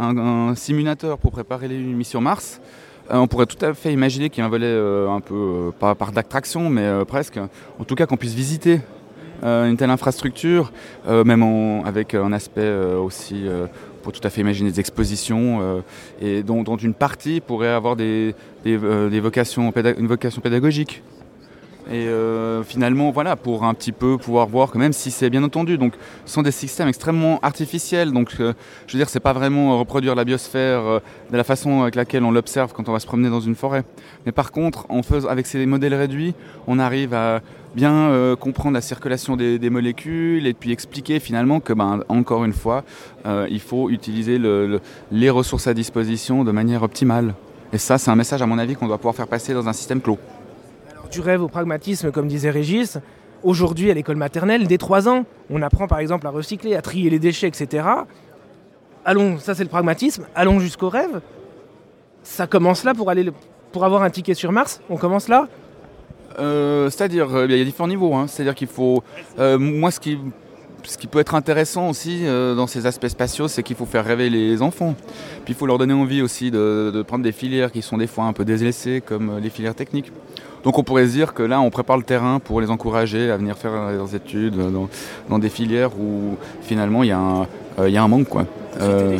[0.00, 2.60] un- simulateur pour préparer les missions Mars,
[3.10, 5.34] euh, on pourrait tout à fait imaginer qu'il y a un volet euh, un peu,
[5.34, 7.38] euh, pas par d'attraction, mais presque,
[7.78, 8.80] en tout cas qu'on puisse visiter
[9.42, 10.70] une telle infrastructure,
[11.08, 11.42] même
[11.86, 12.70] avec un aspect
[13.02, 13.46] aussi,
[14.02, 15.82] pour tout à fait imaginer des expositions,
[16.20, 18.34] et dont, une partie pourrait avoir des,
[18.64, 21.02] des, vocations, une vocation pédagogique.
[21.88, 25.42] Et euh, finalement, voilà, pour un petit peu pouvoir voir que même si c'est bien
[25.42, 28.52] entendu, donc ce sont des systèmes extrêmement artificiels, donc euh,
[28.86, 30.98] je veux dire, c'est pas vraiment reproduire la biosphère euh,
[31.32, 33.84] de la façon avec laquelle on l'observe quand on va se promener dans une forêt.
[34.26, 36.34] Mais par contre, en faisant, avec ces modèles réduits,
[36.66, 37.40] on arrive à
[37.74, 42.82] bien comprendre la circulation des, molécules et puis expliquer finalement que, ben, encore une fois,
[43.24, 44.80] il faut utiliser le- le-
[45.12, 47.34] les ressources à disposition de manière optimale.
[47.72, 49.72] Et ça, c'est un message, à mon avis, qu'on doit pouvoir faire passer dans un
[49.72, 50.18] système clos.
[51.10, 52.98] Tu rêves au pragmatisme, comme disait Régis.
[53.42, 57.08] Aujourd'hui, à l'école maternelle, dès 3 ans, on apprend par exemple à recycler, à trier
[57.10, 57.84] les déchets, etc.
[59.04, 61.20] Allons, ça c'est le pragmatisme, allons jusqu'au rêve.
[62.22, 63.32] Ça commence là pour, aller, le-
[63.72, 65.48] pour avoir un ticket sur Mars On commence là?
[66.38, 68.14] Euh, C'est-à-dire, euh, il y a différents niveaux.
[68.14, 68.26] hein.
[68.26, 69.02] C'est-à-dire qu'il faut.
[69.38, 70.18] euh, moi, ce qui,
[70.84, 74.28] ce qui peut être intéressant aussi dans ces aspects spatiaux, c'est qu'il faut faire rêver
[74.30, 74.94] les enfants.
[75.44, 78.06] Puis il faut leur donner envie aussi de, de prendre des filières qui sont des
[78.06, 80.12] fois un peu délaissées, comme les filières techniques.
[80.64, 83.36] Donc on pourrait se dire que là, on prépare le terrain pour les encourager à
[83.36, 84.88] venir faire leurs études dans,
[85.28, 87.42] dans des filières où finalement il y, a un-
[87.78, 88.28] euh, il y a un manque.
[88.28, 88.44] Quoi.
[88.80, 89.18] Euh,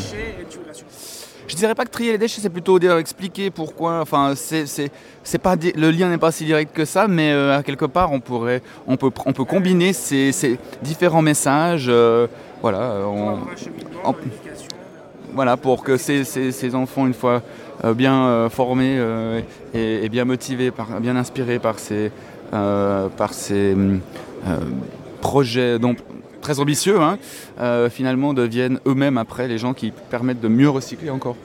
[1.49, 4.01] je dirais pas que trier les déchets, c'est plutôt dire expliquer pourquoi.
[4.01, 4.91] Enfin, c'est, c'est,
[5.25, 8.13] c'est pas le lien n'est pas si direct que ça, mais euh, à quelque part,
[8.13, 11.87] on pourrait, on peut, on peut combiner ces, ces différents messages.
[11.89, 12.27] euh,
[12.63, 13.39] voilà, on-
[15.33, 17.43] voilà, pour que ces, ces- ces enfants, une fois
[17.95, 19.41] bien euh, formés euh,
[19.75, 22.13] et, et bien motivés, par, bien inspirés par ces,
[22.53, 24.57] euh, par ces euh,
[25.21, 25.99] projets donc,
[26.41, 27.19] très ambitieux, hein,
[27.61, 31.37] euh, finalement deviennent eux-mêmes après les gens qui permettent de mieux recycler encore.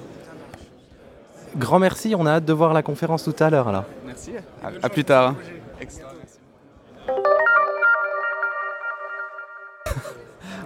[1.57, 3.85] Grand merci, on a hâte de voir la conférence tout à l'heure alors.
[4.05, 4.31] Merci.
[4.63, 5.29] À, à plus tard.
[5.29, 5.35] hein.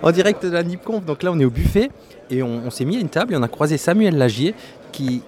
[0.02, 1.92] En direct de la NIPConf, donc là on est au buffet
[2.30, 4.54] et on, s'est mis à une table et on a croisé Samuel Lagier
[4.92, 5.22] qui,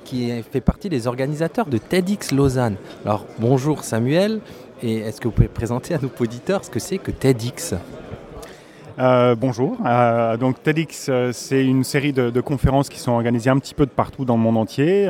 [0.51, 2.75] fait partie des organisateurs de TEDx Lausanne.
[3.05, 4.39] Alors bonjour Samuel
[4.83, 7.75] et est-ce que vous pouvez présenter à nos auditeurs ce que c'est que TEDx?
[8.99, 9.77] Euh, bonjour.
[9.85, 13.85] Euh, donc TEDx, euh, c'est une série de, conférences qui sont organisées un petit peu
[13.85, 15.07] de partout dans le monde entier.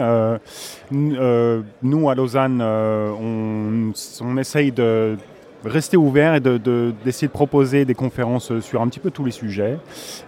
[0.91, 5.17] Nous, à Lausanne, on essaye de
[5.65, 9.26] rester ouvert et de- de- d'essayer de, proposer des conférences sur un petit peu tous
[9.26, 9.78] les sujets.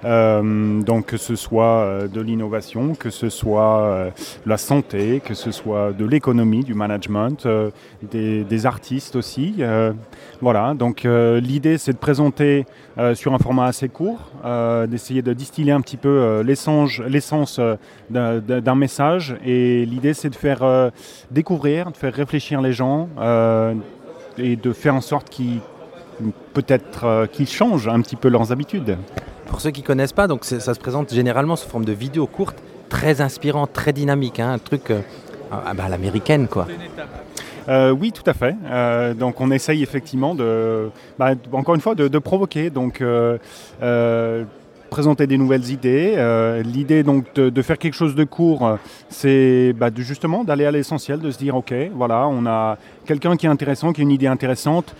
[0.05, 4.09] Euh, donc que ce soit euh, de l'innovation, que ce soit euh,
[4.45, 7.69] la santé, que ce soit de l'économie, du management, euh,
[8.03, 9.55] des, des artistes aussi.
[9.59, 9.93] Euh,
[10.41, 12.65] voilà, donc euh, l'idée c'est de présenter
[13.15, 14.19] sur un format assez court,
[14.87, 17.59] d'essayer de distiller un petit peu l'essence
[18.11, 19.35] d'un- message.
[19.43, 20.91] Et l'idée, c'est de faire
[21.31, 23.09] découvrir, de faire réfléchir les gens
[24.37, 25.59] et de faire en sorte qu'ils
[26.53, 28.97] peut-être euh, qu'ils changent un petit peu leurs habitudes.
[29.47, 32.27] Pour ceux qui ne connaissent pas, donc ça se présente généralement sous forme de vidéos
[32.27, 32.57] courtes,
[32.89, 35.01] très inspirant, très dynamique, hein, un truc euh,
[35.51, 36.67] ah, bah, à l'américaine quoi.
[37.69, 38.55] Euh, oui, tout à fait.
[38.65, 42.69] Euh, donc on essaye effectivement de, bah, encore une fois, de, de provoquer.
[42.69, 43.37] Donc euh,
[44.93, 46.13] présenter des nouvelles idées.
[46.17, 48.75] Euh, L'idée donc de, faire quelque chose de court, euh,
[49.09, 53.47] c'est bah, justement d'aller à l'essentiel, de se dire ok, voilà, on a quelqu'un qui
[53.47, 54.95] est intéressant, qui a une idée intéressante.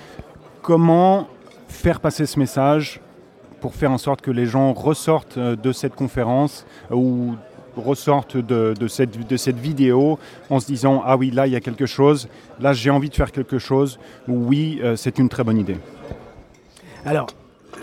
[0.63, 1.27] Comment
[1.67, 3.01] faire passer ce message
[3.61, 7.35] pour faire en sorte que les gens ressortent euh, de cette conférence ou
[7.77, 10.17] ressortent de, cette, de cette vidéo
[10.49, 12.29] en se disant ah oui là il y a quelque chose,
[12.59, 15.77] là j'ai envie de faire quelque chose, ou oui c'est une très bonne idée.
[17.03, 17.27] Alors,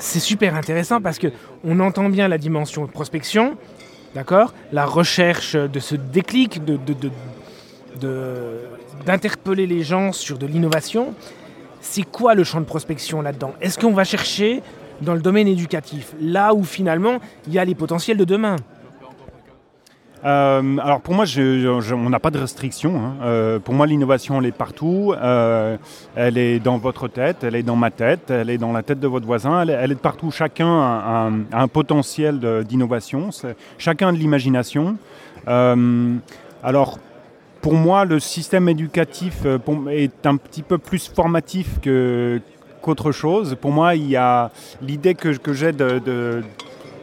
[0.01, 1.29] c'est super intéressant parce que
[1.65, 3.57] on entend bien la dimension de prospection,
[4.15, 4.55] d'accord?
[4.73, 6.61] La recherche de ce déclic,
[9.07, 11.15] d'interpeller les gens sur de l'innovation.
[11.81, 13.55] C'est quoi le champ de prospection là-dedans?
[13.61, 14.63] Est-ce qu'on va chercher
[15.01, 18.57] dans le domaine éducatif, là où finalement il y a les potentiels de demain?
[20.25, 22.97] Euh, alors pour moi, on n'a pas de restriction.
[22.97, 23.15] hein.
[23.23, 25.15] Euh, pour moi, l'innovation, elle est partout.
[25.17, 25.77] Euh,
[26.15, 29.01] elle est dans votre tête, elle est dans ma tête, elle est dans la tête
[29.01, 30.31] de votre voisin, elle, est- partout.
[30.31, 33.31] Chacun a un, potentiel d'innovation,
[33.79, 34.97] chacun de l'imagination.
[35.49, 36.15] Euh,
[36.63, 36.99] alors
[37.63, 39.45] pour moi, le système éducatif
[39.91, 43.57] est un petit peu plus formatif qu'autre chose.
[43.61, 44.51] Pour moi, il y a
[44.83, 46.43] l'idée que, j'ai de-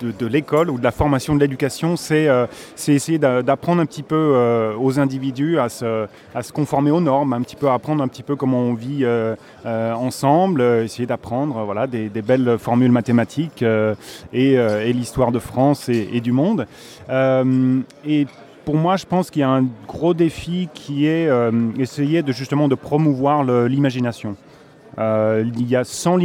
[0.02, 2.46] de- l'école ou de la formation de l'éducation, c'est euh,
[2.88, 6.08] essayer d'a- d'apprendre un petit peu euh, aux individus à se,
[6.54, 10.62] conformer aux normes, un petit peu apprendre un petit peu comment on vit euh, ensemble,
[10.62, 13.64] essayer d'apprendre voilà, des, belles formules mathématiques
[14.34, 16.68] et, l'histoire de France et, et du monde.
[17.10, 18.28] Et
[18.66, 21.30] pour moi, je pense qu'il y a un gros défi qui est
[21.78, 24.36] essayer de justement de promouvoir l'imagination.
[25.00, 26.18] Euh, il y a sans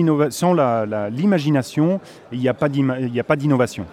[1.10, 2.00] l'imagination,
[2.32, 2.68] il n'y a pas
[3.36, 3.84] d'innovation.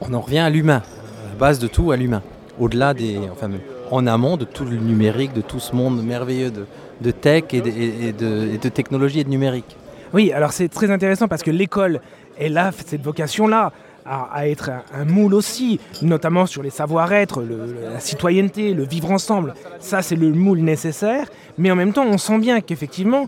[0.00, 0.82] On en revient à l'humain,
[1.24, 2.22] à la base de tout, à l'humain.
[2.58, 3.18] Au-delà des.
[3.30, 3.50] Enfin,
[3.90, 6.66] en amont de tout le numérique, de tout ce monde merveilleux de,
[7.00, 9.76] de tech et de, et- et de, et de technologie et de numérique.
[10.12, 12.00] Oui, alors c'est très intéressant parce que l'école,
[12.38, 13.72] elle a cette vocation-là
[14.04, 18.84] à, à être un, un moule aussi, notamment sur les savoir-être, le- la citoyenneté, le
[18.84, 19.54] vivre ensemble.
[19.80, 21.26] Ça, c'est le moule nécessaire.
[21.56, 23.26] Mais en même temps, on sent bien qu'effectivement,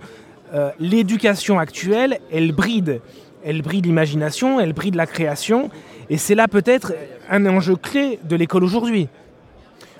[0.52, 3.00] euh, l'éducation actuelle, elle bride.
[3.44, 5.70] Elle bride l'imagination, elle bride la création.
[6.08, 6.92] Et c'est là peut-être
[7.30, 9.08] un enjeu clé de l'école aujourd'hui.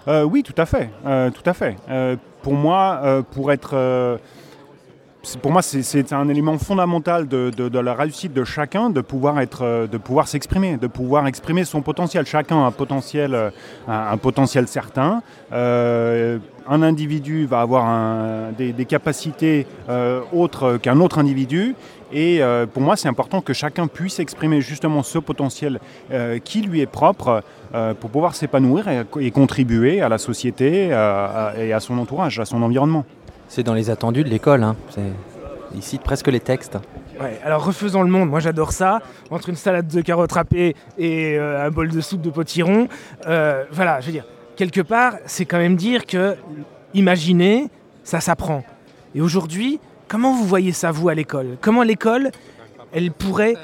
[0.08, 1.76] Euh, oui, tout à fait, euh, tout à fait.
[2.42, 4.18] Pour moi, pour être,
[5.42, 9.86] pour moi, c'est- un élément fondamental de, la réussite de chacun, de pouvoir être, euh,
[9.86, 12.26] de pouvoir s'exprimer, de pouvoir exprimer son potentiel.
[12.26, 13.50] Chacun a un potentiel, euh,
[13.88, 15.22] un, potentiel certain.
[15.52, 19.66] Euh, un individu va avoir des, capacités
[20.32, 21.74] autres qu'un autre individu.
[22.12, 22.40] Et
[22.72, 25.80] pour moi, c'est important que chacun puisse exprimer justement ce potentiel
[26.44, 27.42] qui lui est propre
[27.98, 28.86] pour pouvoir s'épanouir
[29.18, 33.04] et, contribuer à la société et à son entourage, à son environnement.
[33.50, 34.62] C'est dans les attendus de l'école.
[34.62, 34.76] Hein.
[35.74, 36.78] Ils citent presque les textes.
[37.44, 39.00] Alors refaisons le monde, moi j'adore ça.
[39.28, 42.86] Entre une salade de carottes râpées et euh, un bol de soupe de potiron,
[43.26, 46.36] euh, voilà, je veux dire, quelque part, c'est quand même dire que
[46.94, 47.68] imaginer,
[48.04, 48.62] ça s'apprend.
[49.16, 51.58] Et aujourd'hui, comment vous voyez ça, vous, à l'école?
[51.60, 52.30] Comment l'école,
[52.92, 53.56] elle pourrait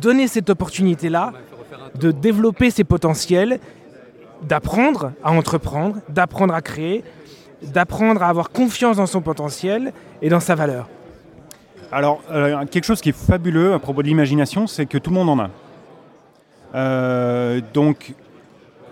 [0.00, 1.32] donner cette opportunité-là
[1.96, 3.58] de développer ses potentiels,
[4.42, 7.02] d'apprendre à entreprendre, d'apprendre à créer,
[7.62, 9.92] d'apprendre à avoir confiance dans son potentiel
[10.22, 10.88] et dans sa valeur
[11.92, 15.16] Alors, euh, quelque chose qui est fabuleux à propos de l'imagination, c'est que tout le
[15.16, 15.50] monde en a.
[16.74, 18.14] Euh, donc,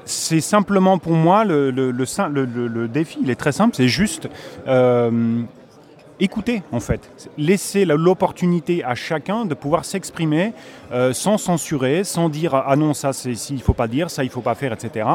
[0.04, 4.28] c'est simplement pour moi le, le- le défi, il est très simple, c'est juste
[4.68, 5.42] euh,
[6.20, 7.10] écouter en fait.
[7.36, 10.52] Laisser la- l'opportunité à chacun de pouvoir s'exprimer
[11.12, 14.40] sans censurer, sans dire ah non, ça c'est il faut pas dire, ça il faut
[14.42, 15.06] pas faire, etc.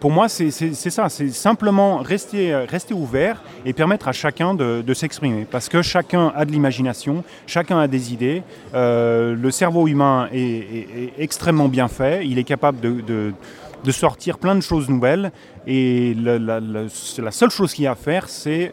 [0.00, 4.94] Pour moi, c'est ça, c'est simplement rester, euh, rester ouvert et permettre à chacun de,
[4.94, 5.46] s'exprimer.
[5.48, 8.42] Parce que chacun a de l'imagination, chacun a des idées.
[8.74, 14.54] Euh, le cerveau humain est, extrêmement bien fait, il est capable de, de- sortir plein
[14.54, 15.32] de choses nouvelles.
[15.66, 18.72] Et la seule chose qu'il y a à faire, c'est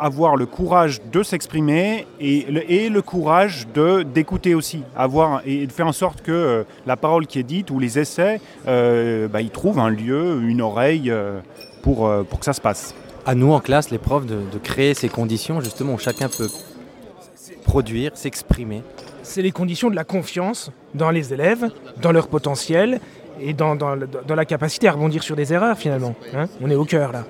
[0.00, 5.66] avoir le courage de s'exprimer et le, et le courage de d'écouter aussi, avoir et
[5.66, 9.28] de faire en sorte que euh, la parole qui est dite ou les essais, euh,
[9.28, 11.40] bah, ils trouvent un lieu, une oreille euh,
[11.82, 12.94] pour, euh, pour que ça se passe.
[13.26, 16.48] À nous en classe, les profs, de, de créer ces conditions justement où chacun peut
[17.64, 18.82] produire, s'exprimer.
[19.22, 21.68] c'est les conditions de la confiance dans les élèves,
[22.02, 23.00] dans leur potentiel
[23.40, 26.14] et dans, dans dans la capacité à rebondir sur des erreurs finalement.
[26.34, 26.46] hein.
[26.60, 27.24] On est au cœur là.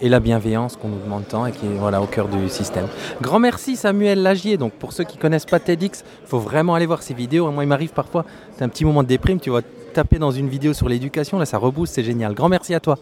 [0.00, 2.86] Et la bienveillance qu'on nous demande tant et qui est voilà, au cœur du système.
[3.20, 4.56] Grand merci Samuel Lagier.
[4.56, 7.50] Donc pour ceux qui connaissent pas TEDx, il faut vraiment aller voir ces vidéos.
[7.50, 8.24] Moi, il m'arrive parfois,
[8.60, 11.46] as un petit moment de déprime, tu vas taper dans une vidéo sur l'éducation, là
[11.46, 12.34] ça rebooste, c'est génial.
[12.34, 12.98] Grand merci à toi.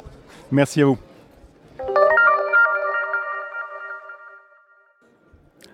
[0.50, 0.98] Merci à vous.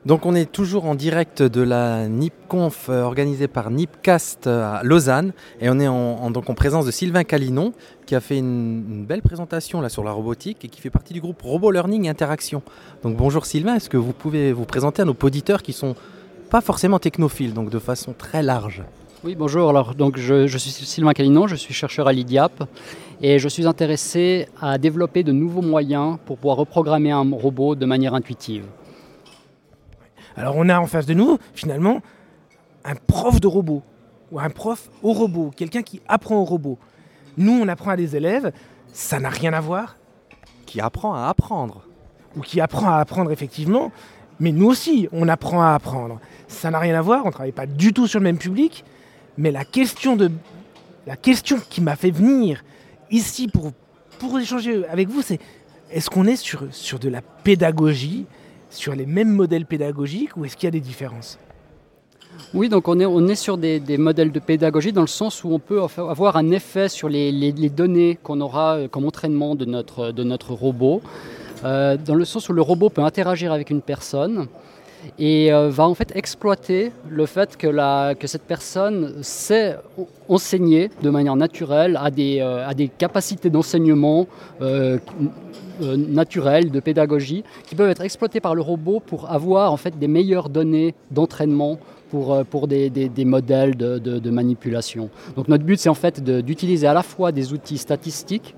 [0.08, 4.82] Donc on est toujours en direct de la NIPConf euh, organisée par NIPCast euh, à
[4.82, 7.74] Lausanne et on est en, donc en présence de Sylvain Calinon
[8.06, 11.12] qui a fait une, une belle présentation là sur la robotique et qui fait partie
[11.12, 12.62] du groupe Robo Learning Interaction.
[13.02, 15.94] Donc bonjour Sylvain, est-ce que vous pouvez vous présenter à nos auditeurs qui sont
[16.48, 18.84] pas forcément technophiles, donc de façon très large?
[19.24, 19.68] Oui, bonjour.
[19.68, 22.64] Alors, donc, je, je suis Sylvain Calinon, je suis chercheur à l'IDIAP
[23.20, 27.84] et je suis intéressé à développer de nouveaux moyens pour pouvoir reprogrammer un robot de
[27.84, 28.64] manière intuitive.
[30.38, 32.00] Alors on a en face de nous, finalement,
[32.84, 33.82] un prof de robot,
[34.30, 36.78] ou un prof au robot, quelqu'un qui apprend au robot.
[37.36, 38.52] Nous, on apprend à des élèves,
[38.92, 39.96] ça n'a rien à voir.
[40.66, 41.82] Qui apprend à apprendre.
[42.36, 43.90] Ou qui apprend à apprendre, effectivement.
[44.38, 46.20] Mais nous aussi, on apprend à apprendre.
[46.46, 48.84] Ça n'a rien à voir, on ne travaille pas du tout sur le même public.
[49.38, 50.30] Mais la question, de,
[51.06, 52.62] la question qui m'a fait venir
[53.10, 53.72] ici pour,
[54.18, 55.40] pour échanger avec vous, c'est
[55.90, 58.26] est-ce qu'on est sur, sur de la pédagogie,
[58.70, 61.38] sur les mêmes modèles pédagogiques, ou est-ce qu'il y a des différences?
[62.54, 65.80] Oui, donc on est, sur des, modèles de pédagogie dans le sens où on peut
[65.98, 70.52] avoir un effet sur les, données qu'on aura euh, comme entraînement de notre, de notre
[70.52, 71.02] robot,
[71.64, 74.46] euh, dans le sens où le robot peut interagir avec une personne
[75.18, 79.76] et euh, va en fait exploiter le fait que, la, que cette personne sait
[80.28, 84.26] enseigner de manière naturelle, a des, euh, des capacités d'enseignement
[84.60, 84.98] euh,
[85.80, 90.08] naturelles, de pédagogie, qui peuvent être exploitées par le robot pour avoir en fait des
[90.08, 91.78] meilleures données d'entraînement
[92.10, 95.10] pour, pour des, des, des modèles de, de, de, manipulation.
[95.36, 98.54] Donc notre but c'est en fait d'utiliser à la fois des outils statistiques,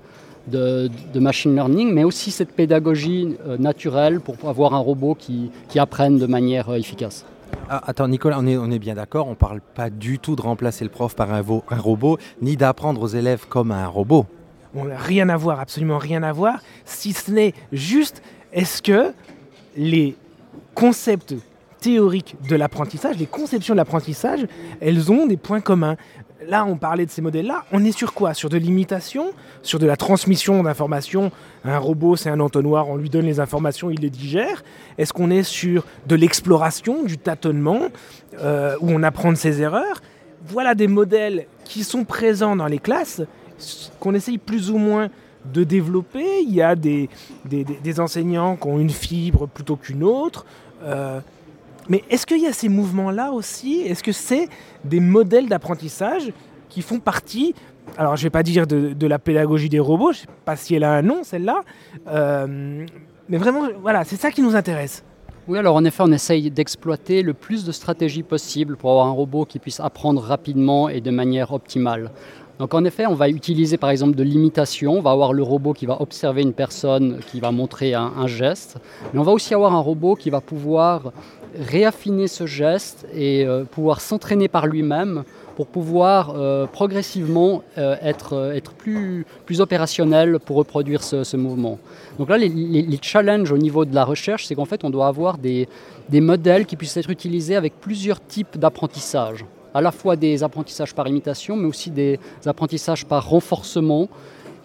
[0.47, 5.51] de, de, machine learning, mais aussi cette pédagogie euh, naturelle pour avoir un robot qui,
[5.69, 7.25] qui apprenne de manière euh, efficace.
[7.69, 10.35] Ah, attends Nicolas, on est, on est bien d'accord, on ne parle pas du tout
[10.35, 14.25] de remplacer le prof par un, un robot, ni d'apprendre aux élèves comme un robot.
[14.73, 18.21] On n'a rien à voir, absolument rien à voir, si ce n'est juste,
[18.53, 19.13] est-ce que
[19.75, 20.15] les
[20.73, 21.35] concepts
[21.79, 24.47] théoriques de l'apprentissage, les conceptions de l'apprentissage,
[24.79, 25.97] elles ont des points communs?
[26.47, 27.65] Là, on parlait de ces modèles-là.
[27.71, 28.33] On est sur quoi?
[28.33, 29.31] Sur de l'imitation?
[29.61, 31.31] Sur de la transmission d'informations?
[31.65, 34.63] Un robot, c'est un entonnoir, on lui donne les informations, il les digère.
[34.97, 37.81] Est-ce qu'on est sur de l'exploration, du tâtonnement,
[38.39, 40.01] euh, où on apprend de ses erreurs?
[40.47, 43.21] Voilà des modèles qui sont présents dans les classes,
[43.99, 45.09] qu'on essaye plus ou moins
[45.45, 46.41] de développer.
[46.41, 47.09] Il y a des,
[47.99, 50.45] enseignants qui ont une fibre plutôt qu'une autre.
[50.83, 51.19] Euh,
[51.89, 53.81] mais est-ce qu'il y a ces mouvements-là aussi?
[53.81, 54.47] Est-ce que c'est
[54.83, 56.31] des modèles d'apprentissage
[56.69, 57.53] qui font partie,
[57.97, 60.55] alors je ne vais pas dire de, la pédagogie des robots, je ne sais pas
[60.55, 61.61] si elle a un nom, celle-là,
[62.07, 62.85] euh,
[63.29, 65.03] mais vraiment, voilà, c'est ça qui nous intéresse.
[65.47, 69.11] Oui, alors en effet, on essaye d'exploiter le plus de stratégies possibles pour avoir un
[69.11, 72.11] robot qui puisse apprendre rapidement et de manière optimale.
[72.59, 75.73] Donc en effet, on va utiliser par exemple de l'imitation, on va avoir le robot
[75.73, 78.77] qui va observer une personne, qui va montrer un geste,
[79.13, 81.11] mais on va aussi avoir un robot qui va pouvoir
[81.59, 85.23] réaffiner ce geste et euh, pouvoir s'entraîner par lui-même
[85.55, 91.77] pour pouvoir euh, progressivement euh, être, être plus, plus opérationnel pour reproduire ce, mouvement.
[92.17, 94.89] Donc là, les, les, les, challenges au niveau de la recherche, c'est qu'en fait, on
[94.89, 95.67] doit avoir des,
[96.09, 100.93] des modèles qui puissent être utilisés avec plusieurs types d'apprentissage à la fois des apprentissages
[100.93, 104.09] par imitation, mais aussi des apprentissages par renforcement,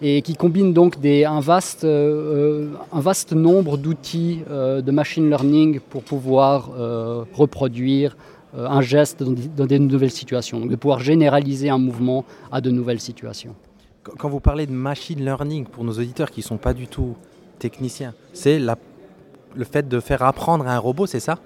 [0.01, 5.27] et qui combine donc des, un, vaste, euh, un vaste nombre d'outils euh, de machine
[5.29, 8.15] learning pour pouvoir euh, reproduire
[8.55, 12.69] euh, un geste dans, dans des nouvelles situations, de pouvoir généraliser un mouvement à de
[12.69, 13.55] nouvelles situations.
[14.17, 17.15] Quand vous parlez de machine learning, pour nos auditeurs qui ne sont pas du tout
[17.59, 21.39] techniciens, c'est le fait de faire apprendre à un robot, c'est ça?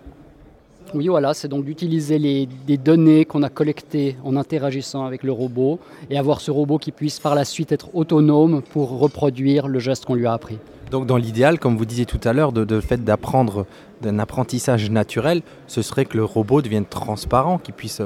[0.94, 5.32] Oui, voilà, c'est donc d'utiliser les, les, données qu'on a collectées en interagissant avec le
[5.32, 9.80] robot et avoir ce robot qui puisse par la suite être autonome pour reproduire le
[9.80, 10.58] geste qu'on lui a appris.
[10.90, 13.66] Donc dans l'idéal, comme vous disiez tout à l'heure, de, de fait d'apprendre
[14.02, 18.02] d'un apprentissage naturel, ce serait que le robot devienne transparent, qu'il puisse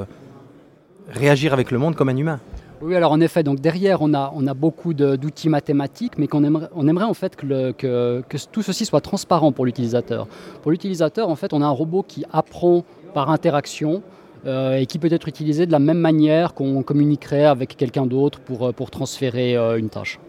[1.09, 2.39] réagir avec le monde comme un humain.
[2.81, 6.43] Oui, alors en effet, donc derrière, on a, on a beaucoup d'outils mathématiques, mais qu'on
[6.43, 10.27] aimerait, on aimerait en fait que, que, tout ceci soit transparent pour l'utilisateur.
[10.61, 12.83] Pour l'utilisateur, en fait, on a un robot qui apprend
[13.13, 14.03] par interaction
[14.45, 18.39] euh, et qui peut être utilisé de la même manière qu'on communiquerait avec quelqu'un d'autre
[18.39, 20.19] pour, pour transférer euh, une tâche.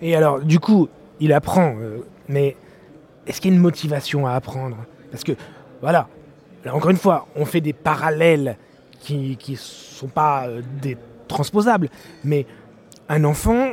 [0.00, 0.88] Et alors, du coup,
[1.20, 2.56] il apprend, euh, mais
[3.26, 4.76] est-ce qu'il y a une motivation à apprendre?
[5.10, 5.32] Parce que,
[5.80, 6.08] voilà,
[6.64, 8.56] là, encore une fois, on fait des parallèles
[9.00, 10.96] qui ne sont pas euh, des
[11.28, 11.88] transposable.
[12.24, 12.46] Mais
[13.08, 13.70] un enfant,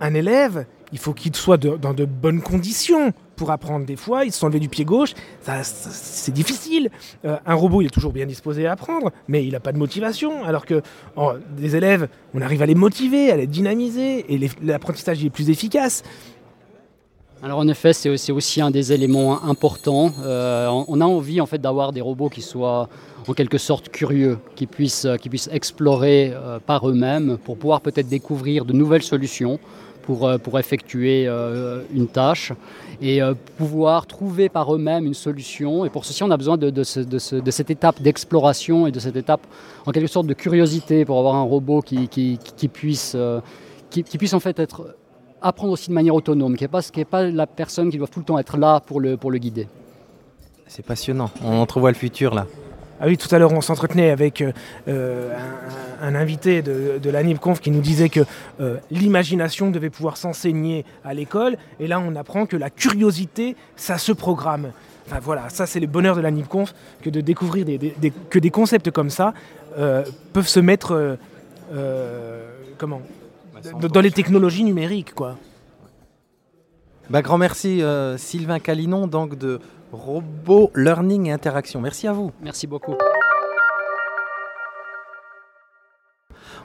[0.00, 3.84] un élève, il faut qu'il soit dans de bonnes conditions pour apprendre.
[3.84, 5.14] Des fois, il se sont levé du pied gauche,
[5.62, 6.90] c'est difficile.
[7.24, 9.78] Euh, un robot, il est toujours bien disposé à apprendre, mais il n'a pas de
[9.78, 10.44] motivation.
[10.44, 10.82] Alors que
[11.56, 16.02] des élèves, on arrive à les motiver, à les dynamiser, et l'apprentissage est plus efficace.
[17.42, 20.12] Alors en effet, c'est aussi, aussi un des éléments importants.
[20.24, 22.88] Euh, on a envie en fait d'avoir des robots qui soient
[23.28, 28.08] en quelque sorte curieux, qui puissent, qui puissent explorer euh, par eux-mêmes pour pouvoir peut-être
[28.08, 29.58] découvrir de nouvelles solutions
[30.02, 32.52] pour, euh, pour effectuer euh, une tâche
[33.02, 35.84] et euh, pouvoir trouver par eux-mêmes une solution.
[35.84, 38.86] Et pour ceci, on a besoin de, de, ce- de ce- de cette étape d'exploration
[38.86, 39.44] et de cette étape
[39.84, 43.40] en quelque sorte de curiosité pour avoir un robot qui, qui, puisse, euh,
[43.90, 44.94] qui, puisse en fait être
[45.42, 48.20] apprendre aussi de manière autonome, qui n'est pas, qui pas la personne qui doit tout
[48.20, 49.66] le temps être là pour le, pour le guider.
[50.68, 51.30] C'est passionnant.
[51.44, 52.46] On entrevoit le futur là.
[53.00, 54.52] Ah oui, tout à l'heure, on s'entretenait avec euh,
[54.88, 55.30] euh,
[56.00, 58.20] un, un invité de, de la NIPConf qui nous disait que
[58.60, 61.56] euh, l'imagination devait pouvoir s'enseigner à l'école.
[61.78, 64.72] Et là, on apprend que la curiosité, ça se programme.
[65.06, 68.10] Enfin voilà, ça c'est le bonheur de la NIPConf, que de découvrir des, des- des-
[68.10, 69.34] que des concepts comme ça
[69.78, 71.16] euh, peuvent se mettre euh,
[71.74, 73.02] euh, comment
[73.80, 75.12] dans- dans les technologies numériques.
[75.14, 75.36] quoi.
[77.08, 79.60] Bah, grand merci euh, Sylvain Calinon donc de
[79.92, 81.80] Robot Learning et Interaction.
[81.80, 82.32] Merci à vous.
[82.42, 82.94] Merci beaucoup.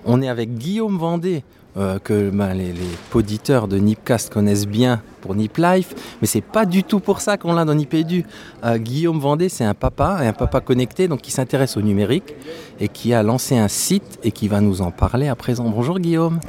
[0.03, 1.43] On est avec Guillaume Vendée,
[1.77, 6.41] euh, que ben, les, les auditeurs de Nipcast connaissent bien pour Nip Life, mais c'est
[6.41, 8.25] pas du tout pour ça qu'on l'a dans Nipedu.
[8.65, 12.33] Euh, Guillaume Vendée, c'est un papa, un papa connecté, donc qui s'intéresse au numérique
[12.79, 15.69] et qui a lancé un site et qui va nous en parler à présent.
[15.69, 16.39] Bonjour Guillaume.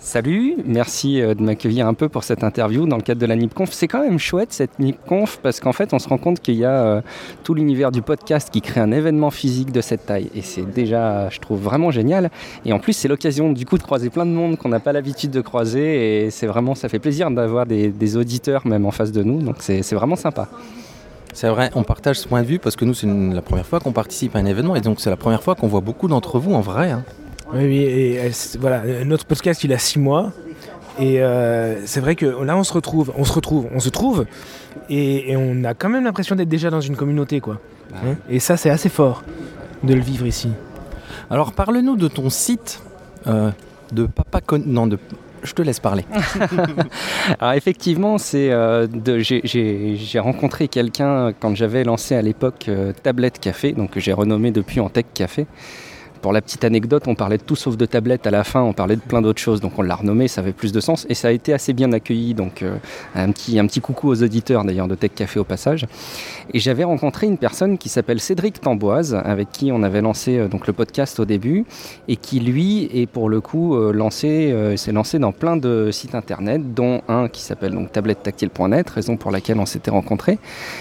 [0.00, 3.34] Salut, merci euh, de m'accueillir un peu pour cette interview dans le cadre de la
[3.34, 3.72] NipConf.
[3.72, 6.64] C'est quand même chouette cette NipConf parce qu'en fait on se rend compte qu'il y
[6.64, 7.00] a euh,
[7.42, 11.28] tout l'univers du podcast qui crée un événement physique de cette taille et c'est déjà,
[11.30, 12.30] je trouve, vraiment génial.
[12.64, 14.92] Et en plus c'est l'occasion du coup de croiser plein de monde qu'on n'a pas
[14.92, 19.10] l'habitude de croiser et c'est vraiment, ça fait plaisir d'avoir des, auditeurs même en face
[19.10, 20.48] de nous, donc c'est vraiment sympa.
[21.34, 23.80] C'est vrai, on partage ce point de vue parce que nous, c'est la première fois
[23.80, 26.38] qu'on participe à un événement et donc c'est la première fois qu'on voit beaucoup d'entre
[26.38, 26.92] vous en vrai.
[26.92, 27.04] hein.
[27.52, 28.30] Oui, oui, et
[28.60, 30.32] voilà, notre podcast il a six mois.
[31.00, 34.26] Et euh, c'est vrai que là on se retrouve, on se retrouve, on se trouve,
[34.90, 37.60] et, et on a quand même l'impression d'être déjà dans une communauté, quoi.
[37.94, 38.16] Hein?
[38.28, 39.22] Et ça c'est assez fort
[39.84, 40.50] de le vivre ici.
[41.30, 42.82] Alors parle-nous de ton site
[43.28, 43.50] euh,
[43.92, 44.60] de papa con...
[44.66, 44.98] Non, de...
[45.44, 46.04] je te laisse parler.
[47.40, 53.38] Alors effectivement, c'est euh, de- j'ai- rencontré quelqu'un quand j'avais lancé à l'époque euh, Tablette
[53.38, 55.46] Café, donc que j'ai renommé depuis en Tech Café.
[56.20, 58.72] Pour la petite anecdote, on parlait de tout sauf de tablette à la fin, on
[58.72, 61.14] parlait de plein d'autres choses, donc on l'a renommé, ça avait plus de sens et
[61.14, 62.34] ça a été assez bien accueilli.
[62.34, 62.76] Donc euh,
[63.14, 65.86] un, petit, un petit coucou aux auditeurs d'ailleurs de Tech Café au passage.
[66.52, 70.48] Et j'avais rencontré une personne qui s'appelle Cédric Tamboise, avec qui on avait lancé euh,
[70.48, 71.64] donc le podcast au début
[72.08, 76.14] et qui lui est pour le coup euh, lancé, s'est lancé dans plein de sites
[76.14, 80.38] internet, dont un qui s'appelle donc tablettetactile.net, raison pour laquelle on s'était rencontrés.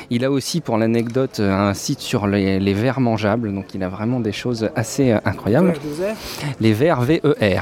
[0.10, 3.90] Il a aussi pour l'anecdote un site sur les, les verres mangeables, donc il a
[3.90, 5.74] vraiment des choses assez incroyables.
[6.60, 7.62] Les vers VER.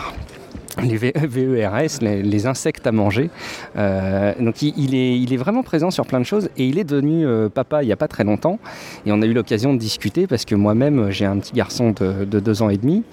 [0.84, 3.30] Les VERS, les, insectes à manger.
[3.78, 7.50] Euh, donc il, est, vraiment présent sur plein de choses et il est devenu euh,
[7.50, 8.60] papa il n'y a pas très longtemps.
[9.06, 12.26] Et on a eu l'occasion de discuter parce que moi-même j'ai un petit garçon de,
[12.26, 13.04] de deux ans et demi.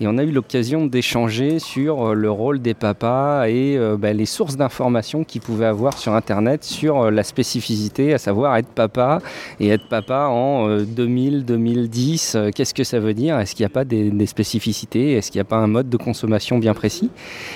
[0.00, 4.26] Et on a eu l'occasion d'échanger sur euh, le rôle des papas et bah, les
[4.26, 9.20] sources d'informations qu'ils pouvaient avoir sur Internet sur la spécificité, à savoir être papa
[9.60, 12.34] et être papa en euh, 2000, 2010.
[12.34, 13.38] euh, Qu'est-ce que ça veut dire?
[13.38, 15.12] Est-ce qu'il n'y a pas des spécificités?
[15.12, 17.05] Est-ce qu'il n'y a pas un mode de consommation bien précis?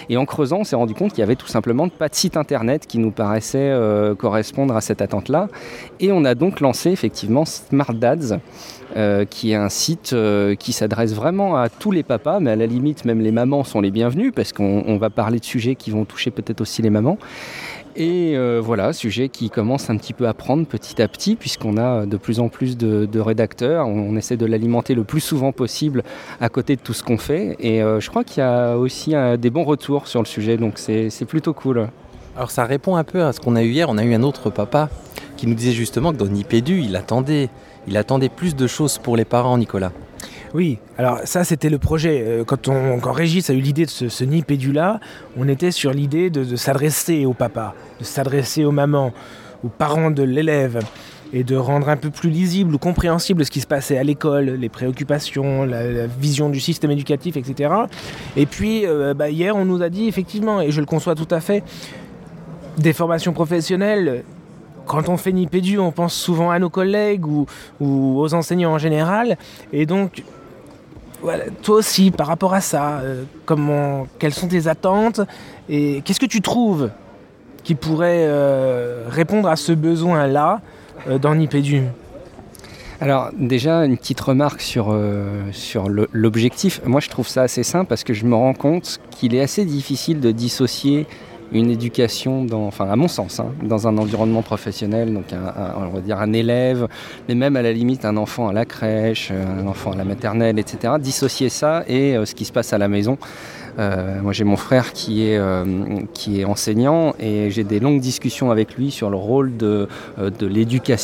[0.09, 2.37] Et en creusant, on s'est rendu compte qu'il y avait tout simplement pas de site
[2.37, 5.49] Internet qui nous paraissait euh, correspondre à cette attente-là.
[6.01, 8.39] Et on a donc lancé effectivement Smart Dads.
[8.97, 12.57] euh, qui est un site euh, qui s'adresse vraiment à tous les papas, mais à
[12.57, 15.77] la limite même les mamans sont les bienvenus parce qu'on on va parler de sujets
[15.77, 17.17] qui vont toucher peut-être aussi les mamans.
[18.01, 21.77] Et euh, voilà, sujet qui commence un petit peu à prendre petit à petit, puisqu'on
[21.77, 23.87] a de plus en plus de, rédacteurs.
[23.87, 26.03] On, essaie de l'alimenter le plus souvent possible
[26.41, 27.57] à côté de tout ce qu'on fait.
[27.61, 30.57] Et euh, je crois qu'il y a aussi euh, des bons retours sur le sujet,
[30.57, 31.91] donc c'est c'est plutôt cool.
[32.37, 33.91] Alors ça répond un peu à ce qu'on a eu hier.
[33.91, 34.89] On a eu un autre papa
[35.37, 37.51] qui nous disait justement que dans Nipédu, il attendait,
[37.87, 39.93] il attendait plus de choses pour les parents, Nicolas.
[40.53, 42.25] Oui, alors ça c'était le projet.
[42.27, 44.99] Euh, Quand, on, quand Régis a eu l'idée de ce, ce Nipédu-là,
[45.37, 49.13] on était sur l'idée de, s'adresser au papa, de s'adresser aux mamans,
[49.63, 50.81] aux parents de l'élève,
[51.33, 54.47] et de rendre un peu plus lisible ou compréhensible ce qui se passait à l'école,
[54.47, 57.73] les préoccupations, la, la vision du système éducatif, etc.
[58.37, 61.29] Et puis euh, bah, hier on nous a dit effectivement, et je le conçois tout
[61.31, 61.63] à fait,
[62.79, 64.25] des formations professionnelles
[64.87, 67.47] quand on fait Nipédu, on pense souvent à nos collègues ou,
[67.79, 69.37] ou aux enseignants en général.
[69.73, 70.25] Et donc,
[71.63, 75.21] toi aussi, par rapport à ça, euh, comment, quelles sont tes attentes
[75.69, 76.91] et qu'est-ce que tu trouves
[77.63, 80.61] qui pourrait euh, répondre à ce besoin-là
[81.09, 81.83] euh, dans Nipédu
[83.01, 84.97] Alors déjà, une petite remarque sur,
[85.53, 86.81] sur l'objectif.
[86.85, 89.65] Moi, je trouve ça assez simple parce que je me rends compte qu'il est assez
[89.65, 91.07] difficile de dissocier
[91.53, 96.01] une éducation, dans, enfin à mon sens, hein, dans un environnement professionnel, donc on va
[96.01, 96.87] dire un élève,
[97.29, 100.05] mais même à la limite un enfant à la crèche, euh, un enfant à la
[100.05, 100.95] maternelle, etc.
[101.01, 103.19] Dissocier ça et euh, ce qui se passe à la maison.
[103.79, 105.65] Euh, moi, j'ai mon frère qui est, euh,
[106.13, 110.31] qui est enseignant et j'ai des longues discussions avec lui sur le rôle de, euh,
[110.31, 111.01] de l'éducation